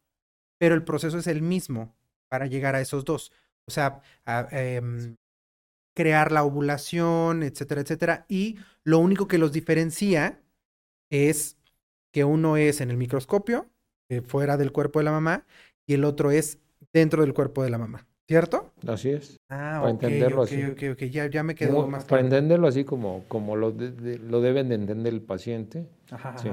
Pero 0.58 0.76
el 0.76 0.86
proceso 0.86 1.18
es 1.18 1.28
el 1.28 1.42
mismo 1.42 1.94
para 2.30 2.48
llegar 2.48 2.76
a 2.76 2.82
esos 2.82 3.04
dos. 3.04 3.34
O 3.68 3.72
sea, 3.72 4.02
em, 4.52 5.18
crear 5.98 6.32
la 6.32 6.44
ovulación, 6.44 7.42
etcétera, 7.42 7.82
etcétera. 7.82 8.26
Y 8.30 8.58
lo 8.84 9.00
único 9.00 9.28
que 9.28 9.40
los 9.40 9.52
diferencia 9.52 10.40
es 11.10 11.58
que 12.14 12.24
uno 12.24 12.56
es 12.56 12.82
en 12.82 12.92
el 12.92 12.98
microscopio, 12.98 13.66
eh, 14.10 14.22
fuera 14.22 14.58
del 14.58 14.72
cuerpo 14.72 15.00
de 15.00 15.06
la 15.06 15.12
mamá, 15.12 15.48
y 15.88 15.96
el 15.96 16.04
otro 16.04 16.30
es 16.30 16.60
dentro 16.94 17.24
del 17.24 17.34
cuerpo 17.34 17.64
de 17.64 17.72
la 17.72 17.80
mamá. 17.80 18.06
¿Cierto? 18.28 18.74
Así 18.86 19.10
es. 19.10 19.38
Ah, 19.50 19.80
para 19.80 19.90
entenderlo 19.90 20.44
así. 20.44 20.62
Ok, 20.66 20.84
ok, 20.92 21.04
ya, 21.06 21.28
ya 21.28 21.44
me 21.44 21.56
quedó 21.56 21.88
más 21.88 22.06
Para 22.06 22.22
entenderlo 22.22 22.68
así 22.68 22.84
como, 22.84 23.24
como 23.28 23.56
lo, 23.56 23.72
lo 23.72 24.42
deben 24.42 24.70
de 24.70 24.76
entender 24.76 25.14
el 25.14 25.22
paciente. 25.22 25.88
Ajá, 26.12 26.38
sí. 26.38 26.50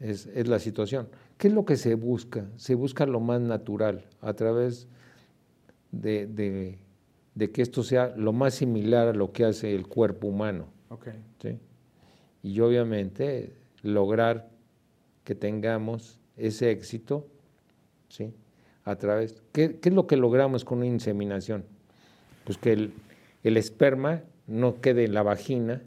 Es, 0.00 0.26
es, 0.26 0.48
la 0.48 0.58
situación. 0.58 1.08
¿Qué 1.38 1.48
es 1.48 1.54
lo 1.54 1.64
que 1.64 1.76
se 1.76 1.94
busca? 1.94 2.46
Se 2.56 2.74
busca 2.74 3.06
lo 3.06 3.20
más 3.20 3.42
natural, 3.42 4.06
a 4.22 4.32
través 4.32 4.88
de, 5.92 6.26
de, 6.26 6.78
de 7.34 7.50
que 7.50 7.62
esto 7.62 7.82
sea 7.82 8.14
lo 8.16 8.32
más 8.32 8.54
similar 8.54 9.08
a 9.08 9.12
lo 9.12 9.32
que 9.32 9.44
hace 9.44 9.74
el 9.74 9.86
cuerpo 9.86 10.28
humano. 10.28 10.68
Ok. 10.88 11.08
¿sí? 11.42 11.58
Y 12.42 12.60
obviamente 12.60 13.54
lograr 13.82 14.50
que 15.24 15.34
tengamos 15.34 16.20
ese 16.36 16.70
éxito, 16.70 17.26
¿sí? 18.08 18.34
a 18.84 18.96
través. 18.96 19.42
¿Qué, 19.52 19.78
es 19.82 19.92
lo 19.92 20.06
que 20.06 20.16
logramos 20.16 20.64
con 20.64 20.78
una 20.78 20.86
inseminación? 20.86 21.64
Pues 22.44 22.58
que 22.58 22.72
el, 22.72 23.56
esperma 23.56 24.22
no 24.46 24.80
quede 24.80 25.04
en 25.04 25.14
la 25.14 25.22
vagina, 25.22 25.82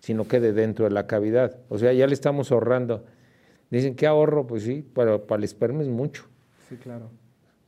sino 0.00 0.26
quede 0.26 0.52
dentro 0.52 0.84
de 0.84 0.90
la 0.90 1.06
cavidad. 1.06 1.58
O 1.68 1.78
sea, 1.78 1.92
ya 1.92 2.06
le 2.06 2.14
estamos 2.14 2.50
ahorrando. 2.50 3.04
Dicen, 3.70 3.94
¿qué 3.94 4.06
ahorro? 4.06 4.46
Pues 4.46 4.64
sí, 4.64 4.82
para, 4.82 5.26
para 5.26 5.38
el 5.38 5.44
esperma 5.44 5.82
es 5.82 5.88
mucho. 5.88 6.24
Sí, 6.68 6.76
claro. 6.76 7.10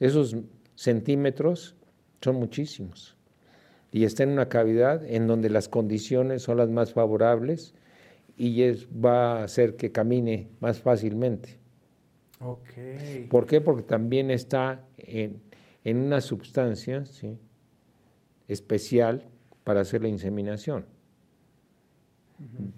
Esos 0.01 0.37
centímetros 0.75 1.77
son 2.21 2.37
muchísimos. 2.37 3.16
Y 3.92 4.05
está 4.05 4.22
en 4.22 4.31
una 4.31 4.48
cavidad 4.48 5.05
en 5.05 5.26
donde 5.26 5.50
las 5.50 5.68
condiciones 5.68 6.42
son 6.42 6.57
las 6.57 6.70
más 6.70 6.94
favorables 6.94 7.74
y 8.38 8.62
es, 8.62 8.88
va 8.88 9.40
a 9.40 9.44
hacer 9.44 9.76
que 9.76 9.92
camine 9.92 10.48
más 10.61 10.81
fácilmente. 10.81 11.59
Okay. 12.40 13.26
¿Por 13.31 13.46
qué? 13.46 13.61
Porque 13.61 13.83
también 13.83 14.31
está 14.31 14.85
en, 14.96 15.42
una 15.85 16.20
sustancia 16.20 17.05
especial 18.48 19.28
para 19.62 19.83
hacer 19.83 20.02
la 20.02 20.09
inseminación. 20.09 20.87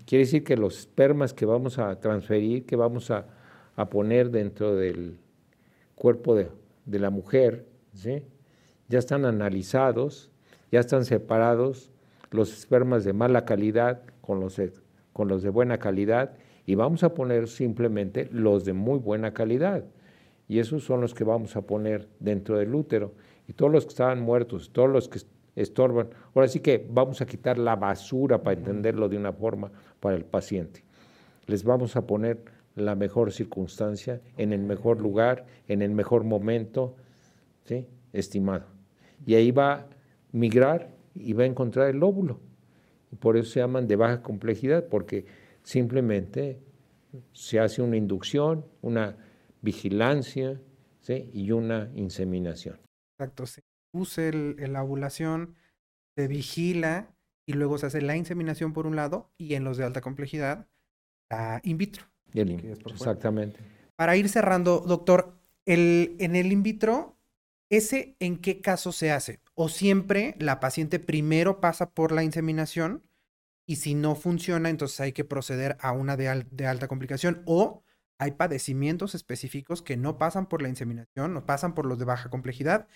Quiere 0.05 0.24
decir 0.24 0.44
que 0.44 0.57
los 0.57 0.81
espermas 0.81 1.33
que 1.33 1.46
vamos 1.46 1.79
a 1.79 1.98
transferir, 1.98 2.66
que 2.66 2.77
vamos 2.77 3.11
a, 3.11 3.27
poner 3.90 4.31
dentro 4.31 4.77
del 4.77 5.18
cuerpo 5.94 6.35
de, 6.35 6.50
la 6.87 7.11
mujer, 7.11 7.66
ya 7.94 8.98
están 8.98 9.24
analizados, 9.24 10.31
ya 10.74 10.80
están 10.80 11.04
separados 11.04 11.92
los 12.32 12.52
espermas 12.52 13.04
de 13.04 13.12
mala 13.12 13.44
calidad 13.44 14.02
con 14.20 14.40
los, 14.40 14.60
con 15.12 15.28
los 15.28 15.44
de 15.44 15.48
buena 15.48 15.78
calidad 15.78 16.32
y 16.66 16.74
vamos 16.74 17.04
a 17.04 17.14
poner 17.14 17.46
simplemente 17.46 18.28
los 18.32 18.64
de 18.64 18.72
muy 18.72 18.98
buena 18.98 19.32
calidad. 19.32 19.84
Y 20.48 20.58
esos 20.58 20.82
son 20.82 21.00
los 21.00 21.14
que 21.14 21.22
vamos 21.22 21.54
a 21.54 21.62
poner 21.62 22.08
dentro 22.18 22.58
del 22.58 22.74
útero. 22.74 23.12
Y 23.46 23.52
todos 23.52 23.70
los 23.70 23.84
que 23.84 23.90
estaban 23.90 24.20
muertos, 24.20 24.72
todos 24.72 24.90
los 24.90 25.08
que 25.08 25.20
estorban. 25.54 26.08
Ahora 26.34 26.48
sí 26.48 26.58
que 26.58 26.84
vamos 26.90 27.20
a 27.20 27.26
quitar 27.26 27.56
la 27.56 27.76
basura 27.76 28.42
para 28.42 28.58
entenderlo 28.58 29.08
de 29.08 29.16
una 29.16 29.32
forma 29.32 29.70
para 30.00 30.16
el 30.16 30.24
paciente. 30.24 30.82
Les 31.46 31.62
vamos 31.62 31.94
a 31.94 32.04
poner 32.04 32.40
la 32.74 32.96
mejor 32.96 33.30
circunstancia, 33.30 34.20
en 34.38 34.52
el 34.52 34.62
mejor 34.62 35.00
lugar, 35.00 35.46
en 35.68 35.82
el 35.82 35.92
mejor 35.92 36.24
momento, 36.24 36.96
¿sí? 37.64 37.87
estimado. 38.12 38.64
Y 39.24 39.37
ahí 39.37 39.52
va 39.52 39.87
migrar 40.35 40.94
y 41.14 41.33
va 41.33 41.44
a 41.44 41.47
encontrar 41.47 41.88
el 41.88 42.03
óvulo. 42.03 42.40
Y 43.11 43.16
por 43.16 43.37
eso 43.37 43.53
se 43.53 43.61
llaman 43.61 43.87
de 43.87 43.97
baja 43.97 44.23
complejidad, 44.23 44.88
porque 44.88 45.25
Simplemente 45.64 46.61
se 47.33 47.59
hace 47.59 47.81
una 47.81 47.97
inducción, 47.97 48.66
una 48.83 49.16
vigilancia 49.62 50.61
y 51.09 51.51
una 51.51 51.90
inseminación. 51.94 52.79
Exacto, 53.18 53.47
se 53.47 53.62
use 53.92 54.31
la 54.33 54.83
ovulación, 54.83 55.55
se 56.16 56.29
vigila 56.29 57.16
y 57.47 57.55
luego 57.55 57.79
se 57.79 57.87
hace 57.87 58.03
la 58.03 58.16
inseminación 58.16 58.75
por 58.75 58.87
un 58.87 58.94
lado 58.94 59.31
y 59.38 59.55
en 59.55 59.64
los 59.64 59.79
de 59.79 59.85
alta 59.85 60.03
complejidad 60.03 60.68
la 61.31 61.61
in 61.64 61.79
vitro. 61.79 62.05
exactamente. 62.35 63.61
Para 63.97 64.16
ir 64.16 64.29
cerrando, 64.29 64.81
doctor, 64.81 65.35
el, 65.64 66.14
en 66.18 66.37
el 66.37 66.53
in 66.53 66.62
vitro, 66.62 67.13
¿ese 67.76 68.16
en 68.20 68.38
qué 68.38 68.60
caso 68.60 68.92
se 68.92 69.10
hace? 69.10 69.40
¿O 69.54 69.68
siempre 69.68 70.34
la 70.38 70.60
paciente 70.60 70.98
primero 70.98 71.60
pasa 71.60 71.90
por 71.90 72.12
la 72.12 72.24
inseminación 72.24 73.02
y 73.66 73.76
si 73.76 73.94
no 73.94 74.14
funciona, 74.14 74.68
entonces 74.68 75.00
hay 75.00 75.12
que 75.12 75.24
proceder 75.24 75.76
a 75.80 75.92
una 75.92 76.16
de, 76.16 76.44
de, 76.50 76.66
alta 76.66 76.87
complicación 76.87 77.42
o 77.46 77.82
hay 78.18 78.32
padecimientos 78.32 79.14
específicos 79.14 79.80
que 79.82 79.96
no 79.96 80.18
pasan 80.18 80.48
por 80.48 80.60
la 80.60 80.68
inseminación, 80.68 81.32
no 81.32 81.46
pasan 81.46 81.74
por 81.74 81.87
los 81.87 81.98
de 81.98 82.04
baja 82.04 82.28
complejidad 82.28 82.87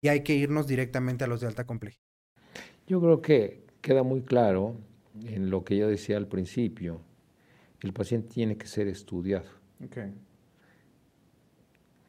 y 0.00 0.08
hay 0.08 0.22
que 0.22 0.34
irnos 0.34 0.66
directamente 0.66 1.24
a 1.24 1.26
los 1.28 1.40
de 1.40 1.46
alta 1.46 1.64
complejidad. 1.64 2.02
Yo 2.86 3.00
creo 3.00 3.22
que 3.22 3.64
queda 3.80 4.02
muy 4.02 4.22
claro 4.22 4.76
en 5.24 5.50
lo 5.50 5.64
que 5.64 5.76
yo 5.76 5.88
decía 5.88 6.16
al 6.16 6.26
principio, 6.26 7.00
el 7.80 7.92
paciente 7.92 8.28
tiene 8.34 8.56
que 8.56 8.66
ser 8.66 8.88
estudiado. 8.88 9.48
Okay. 9.84 10.12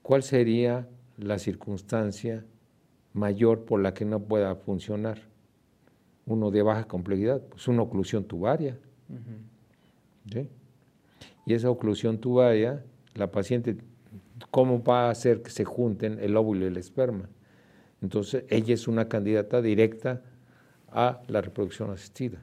¿Cuál 0.01 0.23
sería 0.23 0.87
la 1.17 1.39
circunstancia 1.39 2.45
mayor 3.13 3.65
por 3.65 3.81
la 3.81 3.93
que 3.93 4.05
no 4.05 4.19
pueda 4.19 4.55
funcionar? 4.55 5.19
uno 6.27 6.51
de 6.51 6.61
baja 6.61 6.83
complejidad, 6.83 7.41
pues 7.41 7.67
una 7.67 7.81
oclusión 7.81 8.25
tubaria. 8.25 8.77
Y 11.45 11.53
esa 11.53 11.71
oclusión 11.71 12.19
tubaria, 12.19 12.83
la 13.15 13.31
paciente, 13.31 13.77
¿cómo 14.51 14.83
va 14.83 15.07
a 15.07 15.09
hacer 15.09 15.41
que 15.41 15.49
se 15.49 15.63
junten 15.63 16.19
el 16.19 16.35
óvulo 16.35 16.65
y 16.65 16.67
el 16.67 16.77
esperma? 16.77 17.29
Entonces, 18.01 18.43
ella 18.49 18.73
es 18.73 18.87
una 18.89 19.07
candidata 19.07 19.61
directa 19.61 20.21
a 20.91 21.21
la 21.27 21.41
reproducción 21.41 21.89
asistida. 21.91 22.39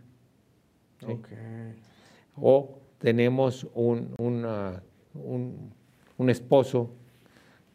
O 2.36 2.78
tenemos 2.98 3.68
un, 3.74 4.14
un, 4.16 5.70
un 6.16 6.30
esposo 6.30 6.90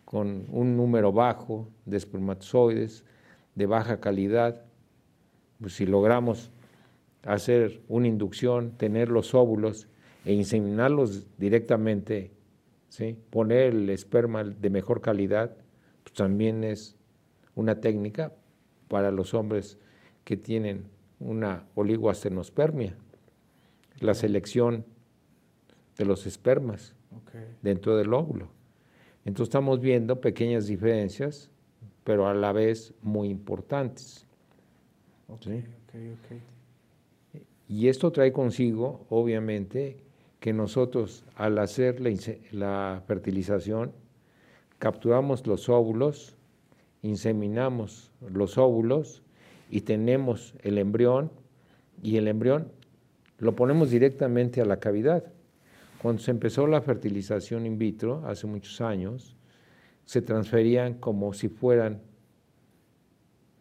con 0.09 0.47
un 0.49 0.75
número 0.75 1.11
bajo 1.11 1.69
de 1.85 1.95
espermatozoides, 1.97 3.03
de 3.53 3.67
baja 3.67 3.99
calidad. 3.99 4.65
Pues 5.61 5.73
si 5.73 5.85
logramos 5.85 6.49
hacer 7.21 7.83
una 7.87 8.07
inducción, 8.07 8.71
tener 8.71 9.09
los 9.09 9.35
óvulos 9.35 9.87
e 10.25 10.33
inseminarlos 10.33 11.27
directamente, 11.37 12.31
¿sí? 12.87 13.19
poner 13.29 13.75
el 13.75 13.89
esperma 13.91 14.43
de 14.43 14.69
mejor 14.71 14.99
calidad, 14.99 15.55
pues 16.01 16.13
también 16.15 16.63
es 16.63 16.95
una 17.53 17.79
técnica 17.79 18.33
para 18.87 19.11
los 19.11 19.35
hombres 19.35 19.77
que 20.23 20.37
tienen 20.37 20.85
una 21.19 21.65
oligoastenospermia, 21.75 22.95
la 23.99 24.15
selección 24.15 24.85
de 25.99 26.05
los 26.05 26.25
espermas 26.25 26.95
dentro 27.61 27.95
del 27.95 28.11
óvulo. 28.11 28.58
Entonces 29.29 29.49
estamos 29.49 29.79
viendo 29.79 30.19
pequeñas 30.19 30.65
diferencias, 30.65 31.51
pero 32.03 32.27
a 32.27 32.33
la 32.33 32.51
vez 32.51 32.95
muy 33.03 33.29
importantes. 33.29 34.25
Y 37.67 37.89
esto 37.89 38.11
trae 38.11 38.33
consigo, 38.33 39.05
obviamente, 39.07 39.97
que 40.39 40.51
nosotros 40.51 41.25
al 41.35 41.59
hacer 41.59 42.01
la, 42.01 42.09
la 42.51 43.03
fertilización, 43.05 43.91
capturamos 44.79 45.45
los 45.45 45.69
óvulos, 45.69 46.35
inseminamos 47.03 48.11
los 48.33 48.57
óvulos 48.57 49.21
y 49.69 49.81
tenemos 49.81 50.55
el 50.63 50.79
embrión 50.79 51.29
y 52.01 52.17
el 52.17 52.27
embrión 52.27 52.71
lo 53.37 53.55
ponemos 53.55 53.91
directamente 53.91 54.59
a 54.59 54.65
la 54.65 54.79
cavidad. 54.79 55.23
Cuando 56.01 56.21
se 56.21 56.31
empezó 56.31 56.65
la 56.65 56.81
fertilización 56.81 57.65
in 57.65 57.77
vitro, 57.77 58.23
hace 58.25 58.47
muchos 58.47 58.79
años, 58.79 59.35
se 60.05 60.21
transferían 60.21 60.95
como 60.95 61.33
si 61.33 61.49
fueran 61.49 62.01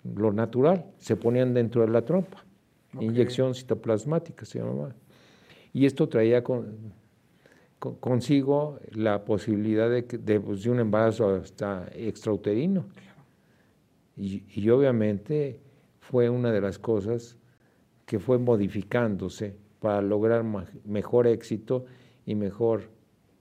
lo 0.05 0.33
natural, 0.33 0.87
se 0.99 1.17
ponían 1.17 1.53
dentro 1.53 1.83
de 1.83 1.89
la 1.89 2.03
trompa. 2.03 2.45
Inyección 3.01 3.55
citoplasmática 3.55 4.47
se 4.47 4.61
llamaba. 4.61 4.95
Y 5.73 5.85
esto 5.85 6.09
traía 6.09 6.43
consigo 7.79 8.79
la 8.93 9.25
posibilidad 9.25 9.91
de, 9.91 10.03
pues, 10.41 10.63
de, 10.63 10.71
un 10.71 10.81
embarazo 10.81 11.35
hasta 11.35 11.89
extrauterino. 11.93 12.87
Y, 14.17 14.45
y, 14.55 14.71
obviamente 14.71 15.61
fue 16.01 16.29
una 16.29 16.51
de 16.51 16.61
las 16.61 16.79
cosas 16.79 17.37
que 18.07 18.19
fue 18.19 18.39
modificándose 18.39 19.55
para 19.81 20.03
lograr 20.03 20.45
mejor 20.85 21.27
éxito 21.27 21.85
y 22.29 22.35
mejor 22.35 22.91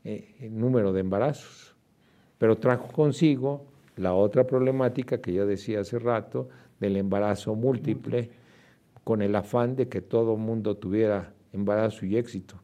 eh, 0.06 0.48
número 0.50 0.94
de 0.94 1.02
embarazos. 1.02 1.76
Pero 2.38 2.58
trajo 2.58 2.88
consigo 2.88 3.66
la 3.98 4.14
otra 4.14 4.48
problemática 4.48 5.20
que 5.20 5.34
yo 5.34 5.46
decía 5.46 5.82
hace 5.82 6.00
rato 6.00 6.48
del 6.80 6.96
embarazo 6.96 7.54
múltiple, 7.54 8.30
con 9.04 9.22
el 9.22 9.36
afán 9.36 9.76
de 9.76 9.90
que 9.90 10.00
todo 10.02 10.36
el 10.36 10.40
mundo 10.40 10.78
tuviera 10.78 11.34
embarazo 11.52 12.06
y 12.06 12.16
éxito. 12.16 12.56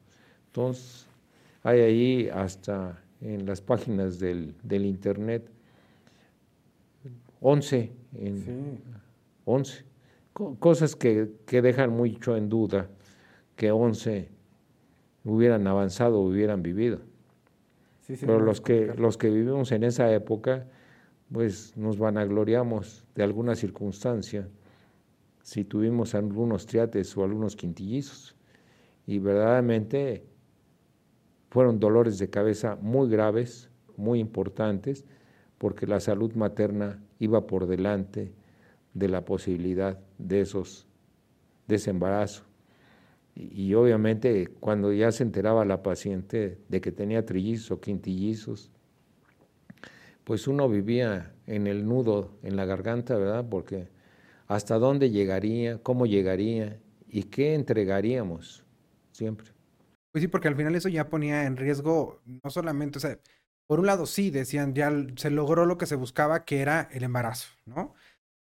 Entonces, 0.46 1.08
hay 1.62 1.82
ahí 1.82 2.30
hasta 2.30 3.04
en 3.20 3.46
las 3.46 3.60
páginas 3.60 4.18
del, 4.18 4.56
internet 4.70 5.50
11, 7.42 7.92
en, 8.14 8.80
11 9.44 9.84
cosas 10.60 10.96
que, 10.96 11.32
que, 11.46 11.62
dejan 11.62 11.90
mucho 11.90 12.38
en 12.38 12.48
duda 12.48 12.88
que 13.58 13.72
11 13.72 14.30
hubieran 15.24 15.68
avanzado 15.68 16.20
hubieran 16.20 16.64
vivido. 16.64 17.00
Pero 18.08 18.40
los 18.40 18.60
que, 18.60 18.94
los 18.98 19.18
que 19.18 19.30
vivimos 19.30 19.72
en 19.72 19.84
esa 19.84 20.12
época, 20.14 20.68
pues 21.32 21.76
nos 21.78 21.98
vanagloriamos 21.98 23.06
de 23.16 23.24
alguna 23.24 23.56
circunstancia, 23.56 24.50
si 25.42 25.64
tuvimos 25.64 26.14
algunos 26.14 26.66
triates 26.66 27.16
o 27.18 27.24
algunos 27.24 27.56
quintillizos. 27.56 28.36
Y 29.08 29.20
verdaderamente 29.20 30.26
fueron 31.50 31.80
dolores 31.80 32.18
de 32.20 32.30
cabeza 32.30 32.78
muy 32.82 33.10
graves, 33.10 33.70
muy 33.96 34.20
importantes, 34.20 35.06
porque 35.58 35.88
la 35.88 36.00
salud 36.00 36.34
materna 36.34 37.02
iba 37.20 37.48
por 37.48 37.68
delante 37.68 38.34
de 38.94 39.08
la 39.08 39.24
posibilidad 39.24 40.00
de 40.18 40.42
esos 40.42 40.88
de 41.68 41.76
ese 41.76 41.90
embarazo. 41.90 42.44
Y, 43.36 43.74
obviamente 43.74 44.48
cuando 44.60 44.94
ya 44.94 45.12
se 45.12 45.24
enteraba 45.24 45.66
la 45.66 45.82
paciente 45.82 46.60
de 46.70 46.82
que 46.82 46.92
tenía 46.92 47.26
trillizos 47.26 47.72
o 47.72 47.82
quintillizos, 47.82 48.72
pues 50.24 50.48
uno 50.48 50.70
vivía 50.70 51.34
en 51.48 51.68
el 51.68 51.86
nudo, 51.86 52.38
en 52.44 52.56
la 52.56 52.66
garganta, 52.66 53.18
¿verdad? 53.18 53.46
Porque 53.50 53.90
hasta 54.48 54.78
dónde 54.78 55.10
llegaría, 55.10 55.80
cómo 55.80 56.06
llegaría 56.06 56.80
y 57.08 57.24
qué 57.24 57.56
entregaríamos 57.56 58.64
siempre. 59.12 59.48
Pues 60.12 60.22
sí, 60.22 60.28
porque 60.28 60.48
al 60.48 60.56
final 60.56 60.76
eso 60.76 60.90
ya 60.90 61.10
ponía 61.10 61.46
en 61.46 61.58
riesgo 61.58 62.22
no 62.26 62.50
solamente, 62.52 63.00
o 63.00 63.02
sea, 63.02 63.20
por 63.68 63.80
un 63.80 63.88
lado 63.88 64.06
sí, 64.06 64.30
decían, 64.30 64.76
ya 64.76 64.92
se 65.16 65.32
logró 65.32 65.66
lo 65.66 65.78
que 65.78 65.88
se 65.88 65.96
buscaba, 65.96 66.46
que 66.46 66.62
era 66.62 66.88
el 66.92 67.04
embarazo, 67.04 67.48
¿no? 67.66 67.96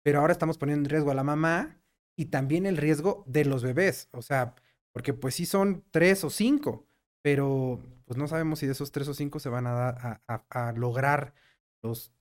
Pero 0.04 0.22
ahora 0.22 0.32
estamos 0.32 0.58
poniendo 0.58 0.86
en 0.86 0.90
riesgo 0.90 1.12
a 1.12 1.16
la 1.16 1.24
mamá 1.24 1.82
y 2.16 2.26
también 2.26 2.66
el 2.66 2.78
riesgo 2.78 3.24
de 3.28 3.44
los 3.44 3.64
bebés, 3.64 4.08
o 4.14 4.22
sea, 4.22 4.56
porque 4.98 5.14
pues 5.14 5.36
sí 5.36 5.46
son 5.46 5.84
tres 5.92 6.24
o 6.24 6.32
cinco, 6.32 6.88
pero 7.22 7.80
pues 8.06 8.18
no 8.18 8.28
sabemos 8.28 8.58
si 8.58 8.66
de 8.66 8.72
esos 8.72 8.92
tres 8.92 9.08
o 9.08 9.14
cinco 9.14 9.40
se 9.40 9.48
van 9.48 9.68
a, 9.68 9.72
dar, 9.72 10.22
a, 10.28 10.72
lograr 10.72 11.36
los, 11.84 12.12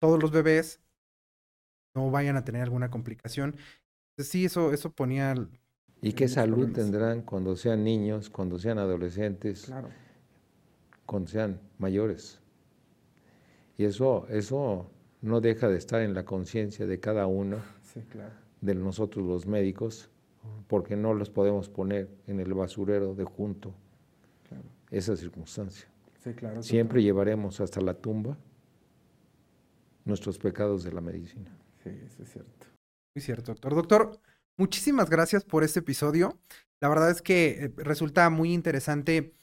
todos 0.00 0.18
los 0.22 0.30
bebés 0.30 0.80
no 1.94 2.10
vayan 2.10 2.38
a 2.38 2.44
tener 2.46 2.62
alguna 2.62 2.90
complicación. 2.90 3.56
sí, 4.16 4.46
eso, 4.46 4.72
eso 4.72 4.90
ponía... 4.90 5.34
¿Y 6.00 6.14
qué 6.14 6.26
salud 6.26 6.72
tendrán 6.72 7.20
cuando 7.20 7.56
sean 7.56 7.84
niños, 7.84 8.30
cuando 8.30 8.58
sean 8.58 8.78
adolescentes, 8.78 9.66
claro. 9.66 9.90
cuando 11.04 11.28
sean 11.28 11.60
mayores? 11.76 12.40
Y 13.76 13.84
eso, 13.84 14.26
eso 14.30 14.90
no 15.20 15.42
deja 15.42 15.68
de 15.68 15.76
estar 15.76 16.00
en 16.00 16.14
la 16.14 16.24
conciencia 16.24 16.86
de 16.86 17.00
cada 17.00 17.26
uno, 17.26 17.58
de 18.62 18.74
nosotros 18.74 19.26
los 19.26 19.46
médicos, 19.46 20.08
porque 20.68 20.96
no 20.96 21.14
los 21.14 21.30
podemos 21.30 21.68
poner 21.68 22.08
en 22.26 22.40
el 22.40 22.54
basurero 22.54 23.14
de 23.14 23.24
junto 23.24 23.74
esa 24.90 25.16
circunstancia. 25.16 25.88
Siempre 26.60 27.02
llevaremos 27.02 27.60
hasta 27.60 27.80
la 27.80 27.94
tumba 27.94 28.36
nuestros 30.04 30.38
pecados 30.38 30.84
de 30.84 30.92
la 30.92 31.00
medicina. 31.00 31.50
Sí, 31.82 31.90
eso 31.90 32.22
es 32.22 32.32
cierto. 32.32 32.66
Muy 33.14 33.22
cierto, 33.22 33.52
doctor. 33.52 33.74
Doctor, 33.74 34.20
muchísimas 34.56 35.10
gracias 35.10 35.44
por 35.44 35.64
este 35.64 35.80
episodio. 35.80 36.38
La 36.80 36.88
verdad 36.88 37.10
es 37.10 37.22
que 37.22 37.64
eh, 37.64 37.72
resulta 37.76 38.30
muy 38.30 38.52
interesante 38.52 39.34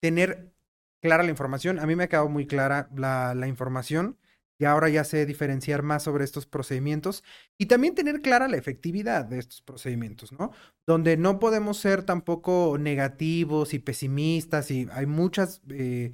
tener 0.00 0.52
clara 1.00 1.22
la 1.22 1.30
información. 1.30 1.78
A 1.78 1.86
mí 1.86 1.96
me 1.96 2.04
ha 2.04 2.08
quedado 2.08 2.28
muy 2.28 2.46
clara 2.46 2.88
la, 2.94 3.34
la 3.34 3.46
información 3.46 4.18
y 4.64 4.66
ahora 4.66 4.88
ya 4.88 5.04
sé 5.04 5.26
diferenciar 5.26 5.82
más 5.82 6.04
sobre 6.04 6.24
estos 6.24 6.46
procedimientos 6.46 7.22
y 7.58 7.66
también 7.66 7.94
tener 7.94 8.22
clara 8.22 8.48
la 8.48 8.56
efectividad 8.56 9.26
de 9.26 9.38
estos 9.38 9.60
procedimientos, 9.60 10.32
¿no? 10.32 10.52
Donde 10.86 11.18
no 11.18 11.38
podemos 11.38 11.76
ser 11.76 12.02
tampoco 12.02 12.78
negativos 12.80 13.74
y 13.74 13.78
pesimistas 13.78 14.70
y 14.70 14.88
hay 14.90 15.04
muchos 15.04 15.60
eh, 15.68 16.12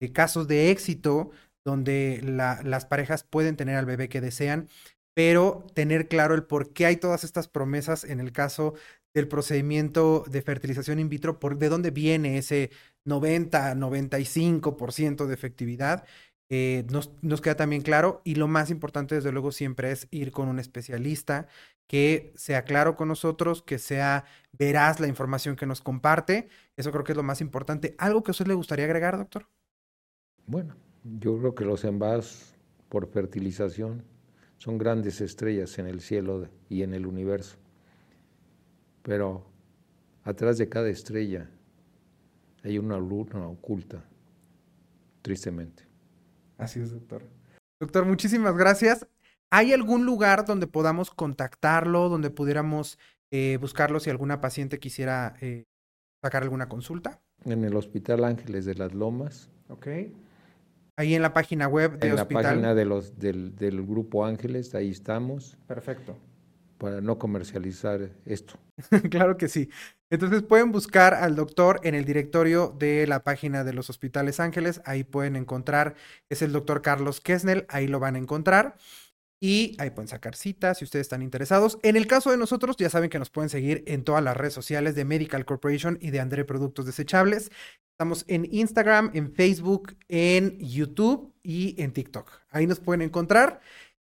eh, 0.00 0.12
casos 0.12 0.48
de 0.48 0.70
éxito 0.70 1.30
donde 1.62 2.22
las 2.24 2.86
parejas 2.86 3.22
pueden 3.22 3.56
tener 3.56 3.76
al 3.76 3.84
bebé 3.84 4.08
que 4.08 4.22
desean, 4.22 4.70
pero 5.14 5.66
tener 5.74 6.08
claro 6.08 6.34
el 6.34 6.44
por 6.44 6.72
qué 6.72 6.86
hay 6.86 6.96
todas 6.96 7.22
estas 7.22 7.48
promesas 7.48 8.04
en 8.04 8.18
el 8.18 8.32
caso 8.32 8.72
del 9.12 9.28
procedimiento 9.28 10.24
de 10.26 10.40
fertilización 10.40 11.00
in 11.00 11.10
vitro, 11.10 11.38
por 11.38 11.58
de 11.58 11.68
dónde 11.68 11.90
viene 11.90 12.38
ese 12.38 12.70
90, 13.04 13.74
95% 13.74 15.26
de 15.26 15.34
efectividad 15.34 16.06
eh, 16.52 16.84
nos, 16.90 17.40
queda 17.40 17.54
también 17.54 17.80
claro 17.82 18.22
y 18.24 18.34
lo 18.34 18.48
más 18.48 18.70
importante 18.70 19.14
desde 19.14 19.30
luego 19.30 19.52
siempre 19.52 19.92
es 19.92 20.08
ir 20.10 20.32
con 20.32 20.48
un 20.48 20.58
especialista 20.58 21.46
que 21.86 22.32
sea 22.34 22.64
claro 22.64 22.96
con 22.96 23.06
nosotros, 23.06 23.62
que 23.62 23.78
sea 23.78 24.24
veraz 24.52 24.98
la 24.98 25.06
información 25.06 25.54
que 25.54 25.66
nos 25.66 25.80
comparte. 25.80 26.48
Eso 26.76 26.90
creo 26.90 27.04
que 27.04 27.12
es 27.12 27.16
lo 27.16 27.22
más 27.22 27.40
importante. 27.40 27.94
¿Algo 27.98 28.24
que 28.24 28.30
a 28.30 28.32
usted 28.32 28.48
le 28.48 28.54
gustaría 28.54 28.84
agregar, 28.84 29.16
doctor? 29.16 29.46
Bueno, 30.46 30.74
yo 31.04 31.38
creo 31.38 31.54
que 31.54 31.64
los 31.64 31.84
envases 31.84 32.56
por 32.88 33.08
fertilización 33.08 34.04
son 34.58 34.76
grandes 34.76 35.20
estrellas 35.20 35.78
en 35.78 35.86
el 35.86 36.00
cielo 36.00 36.48
y 36.68 36.82
en 36.82 36.94
el 36.94 37.06
universo. 37.06 37.58
Pero 39.02 39.46
atrás 40.24 40.58
de 40.58 40.68
cada 40.68 40.88
estrella 40.88 41.48
hay 42.64 42.78
una 42.78 42.98
luna 42.98 43.46
oculta, 43.46 44.04
tristemente. 45.22 45.89
Así 46.60 46.80
es, 46.80 46.90
doctor. 46.92 47.22
Doctor, 47.80 48.04
muchísimas 48.04 48.56
gracias. 48.56 49.06
¿Hay 49.50 49.72
algún 49.72 50.04
lugar 50.06 50.44
donde 50.44 50.66
podamos 50.66 51.10
contactarlo, 51.10 52.08
donde 52.08 52.30
pudiéramos 52.30 52.98
eh, 53.32 53.58
buscarlo 53.60 53.98
si 53.98 54.10
alguna 54.10 54.40
paciente 54.40 54.78
quisiera 54.78 55.34
eh, 55.40 55.64
sacar 56.22 56.42
alguna 56.42 56.68
consulta? 56.68 57.20
En 57.44 57.64
el 57.64 57.74
Hospital 57.74 58.24
Ángeles 58.24 58.64
de 58.66 58.74
las 58.74 58.94
Lomas. 58.94 59.50
Ok. 59.68 59.88
Ahí 60.96 61.14
en 61.14 61.22
la 61.22 61.32
página 61.32 61.66
web 61.66 61.98
de 61.98 62.08
en 62.08 62.14
hospital. 62.14 62.42
la 62.42 62.48
página 62.50 62.74
de 62.74 62.84
los, 62.84 63.18
del, 63.18 63.56
del 63.56 63.84
Grupo 63.86 64.26
Ángeles, 64.26 64.74
ahí 64.74 64.90
estamos, 64.90 65.56
Perfecto. 65.66 66.18
para 66.76 67.00
no 67.00 67.18
comercializar 67.18 68.10
esto. 68.26 68.54
claro 69.10 69.38
que 69.38 69.48
sí. 69.48 69.70
Entonces 70.10 70.42
pueden 70.42 70.72
buscar 70.72 71.14
al 71.14 71.36
doctor 71.36 71.80
en 71.84 71.94
el 71.94 72.04
directorio 72.04 72.74
de 72.76 73.06
la 73.06 73.22
página 73.22 73.62
de 73.62 73.72
los 73.72 73.90
Hospitales 73.90 74.40
Ángeles. 74.40 74.80
Ahí 74.84 75.04
pueden 75.04 75.36
encontrar, 75.36 75.94
es 76.28 76.42
el 76.42 76.52
doctor 76.52 76.82
Carlos 76.82 77.20
Kesnel, 77.20 77.64
ahí 77.68 77.86
lo 77.86 78.00
van 78.00 78.16
a 78.16 78.18
encontrar. 78.18 78.76
Y 79.42 79.74
ahí 79.78 79.90
pueden 79.90 80.08
sacar 80.08 80.34
citas 80.34 80.78
si 80.78 80.84
ustedes 80.84 81.04
están 81.04 81.22
interesados. 81.22 81.78
En 81.82 81.96
el 81.96 82.06
caso 82.06 82.30
de 82.30 82.36
nosotros, 82.36 82.76
ya 82.76 82.90
saben 82.90 83.08
que 83.08 83.18
nos 83.18 83.30
pueden 83.30 83.48
seguir 83.48 83.84
en 83.86 84.04
todas 84.04 84.22
las 84.22 84.36
redes 84.36 84.52
sociales 84.52 84.94
de 84.94 85.06
Medical 85.06 85.46
Corporation 85.46 85.96
y 86.00 86.10
de 86.10 86.20
André 86.20 86.44
Productos 86.44 86.84
Desechables. 86.84 87.50
Estamos 87.92 88.24
en 88.28 88.48
Instagram, 88.52 89.10
en 89.14 89.32
Facebook, 89.32 89.96
en 90.08 90.58
YouTube 90.58 91.32
y 91.42 91.80
en 91.80 91.92
TikTok. 91.92 92.30
Ahí 92.50 92.66
nos 92.66 92.80
pueden 92.80 93.02
encontrar. 93.02 93.60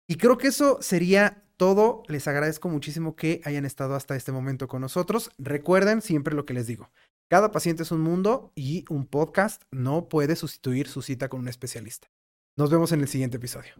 Y 0.06 0.16
creo 0.16 0.36
que 0.36 0.48
eso 0.48 0.78
sería 0.82 1.43
todo. 1.56 2.02
Les 2.08 2.26
agradezco 2.28 2.68
muchísimo 2.68 3.16
que 3.16 3.40
hayan 3.44 3.64
estado 3.64 3.94
hasta 3.94 4.16
este 4.16 4.32
momento 4.32 4.68
con 4.68 4.80
nosotros. 4.80 5.30
Recuerden 5.38 6.02
siempre 6.02 6.34
lo 6.34 6.44
que 6.44 6.54
les 6.54 6.66
digo. 6.66 6.90
Cada 7.28 7.50
paciente 7.50 7.82
es 7.82 7.90
un 7.90 8.00
mundo 8.00 8.52
y 8.54 8.84
un 8.88 9.06
podcast 9.06 9.62
no 9.70 10.08
puede 10.08 10.36
sustituir 10.36 10.88
su 10.88 11.02
cita 11.02 11.28
con 11.28 11.40
un 11.40 11.48
especialista. 11.48 12.08
Nos 12.56 12.70
vemos 12.70 12.92
en 12.92 13.00
el 13.00 13.08
siguiente 13.08 13.38
episodio. 13.38 13.72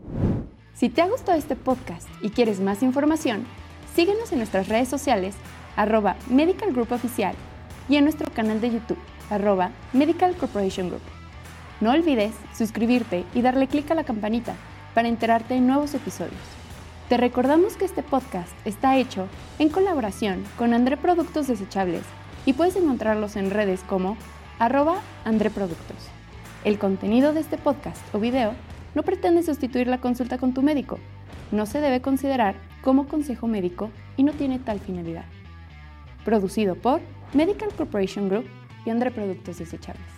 Si 0.75 0.89
te 0.89 1.03
ha 1.03 1.09
gustado 1.09 1.39
este 1.39 1.55
podcast 1.55 2.09
y 2.23 2.31
quieres 2.31 2.59
más 2.61 2.83
información, 2.83 3.45
síguenos 3.95 4.33
en 4.33 4.39
nuestras 4.39 4.69
redes 4.69 4.89
sociales, 4.89 5.37
arroba 5.77 6.17
Medical 6.29 6.73
Group 6.73 6.91
Oficial, 6.93 7.37
y 7.89 7.97
en 7.97 8.05
nuestro 8.05 8.33
canal 8.33 8.61
de 8.61 8.73
YouTube, 8.73 8.99
arroba 9.31 9.71
Medical 9.93 10.37
Corporation 10.37 10.89
Group. 10.89 11.03
No 11.81 11.93
olvides 11.93 12.33
suscribirte 12.57 13.25
y 13.35 13.43
darle 13.43 13.69
clic 13.69 13.91
a 13.91 13.95
la 13.95 14.05
campanita 14.05 14.57
para 14.95 15.09
enterarte 15.09 15.55
de 15.55 15.61
nuevos 15.61 15.95
episodios. 15.95 16.64
Te 17.09 17.19
recordamos 17.19 17.77
que 17.77 17.85
este 17.85 18.03
podcast 18.03 18.51
está 18.65 18.97
hecho 18.97 19.29
en 19.59 19.69
colaboración 19.69 20.43
con 20.57 20.73
André 20.73 20.97
Productos 20.97 21.47
Desechables 21.47 22.03
y 22.47 22.55
puedes 22.55 22.77
encontrarlos 22.77 23.37
en 23.37 23.51
redes 23.51 23.83
como 23.83 24.17
arroba 24.59 25.03
André 25.27 25.51
Productos. 25.51 25.99
El 26.65 26.79
contenido 26.79 27.35
de 27.35 27.41
este 27.41 27.59
podcast 27.59 28.01
o 28.15 28.21
video 28.21 28.55
no 28.95 29.03
pretende 29.03 29.43
sustituir 29.43 29.87
la 29.87 30.01
consulta 30.01 30.39
con 30.39 30.55
tu 30.55 30.63
médico. 30.63 30.99
No 31.53 31.67
se 31.67 31.83
debe 31.83 32.01
considerar 32.01 32.55
como 32.81 33.07
consejo 33.07 33.49
médico 33.49 33.91
y 34.17 34.23
no 34.23 34.33
tiene 34.33 34.59
tal 34.59 34.81
finalidad. 34.81 35.27
Producido 36.25 36.75
por 36.75 37.03
Medical 37.35 37.69
Corporation 37.77 38.31
Group 38.31 38.47
y 38.87 38.91
André 38.91 39.11
Productos 39.11 39.59
Desechables. 39.59 40.14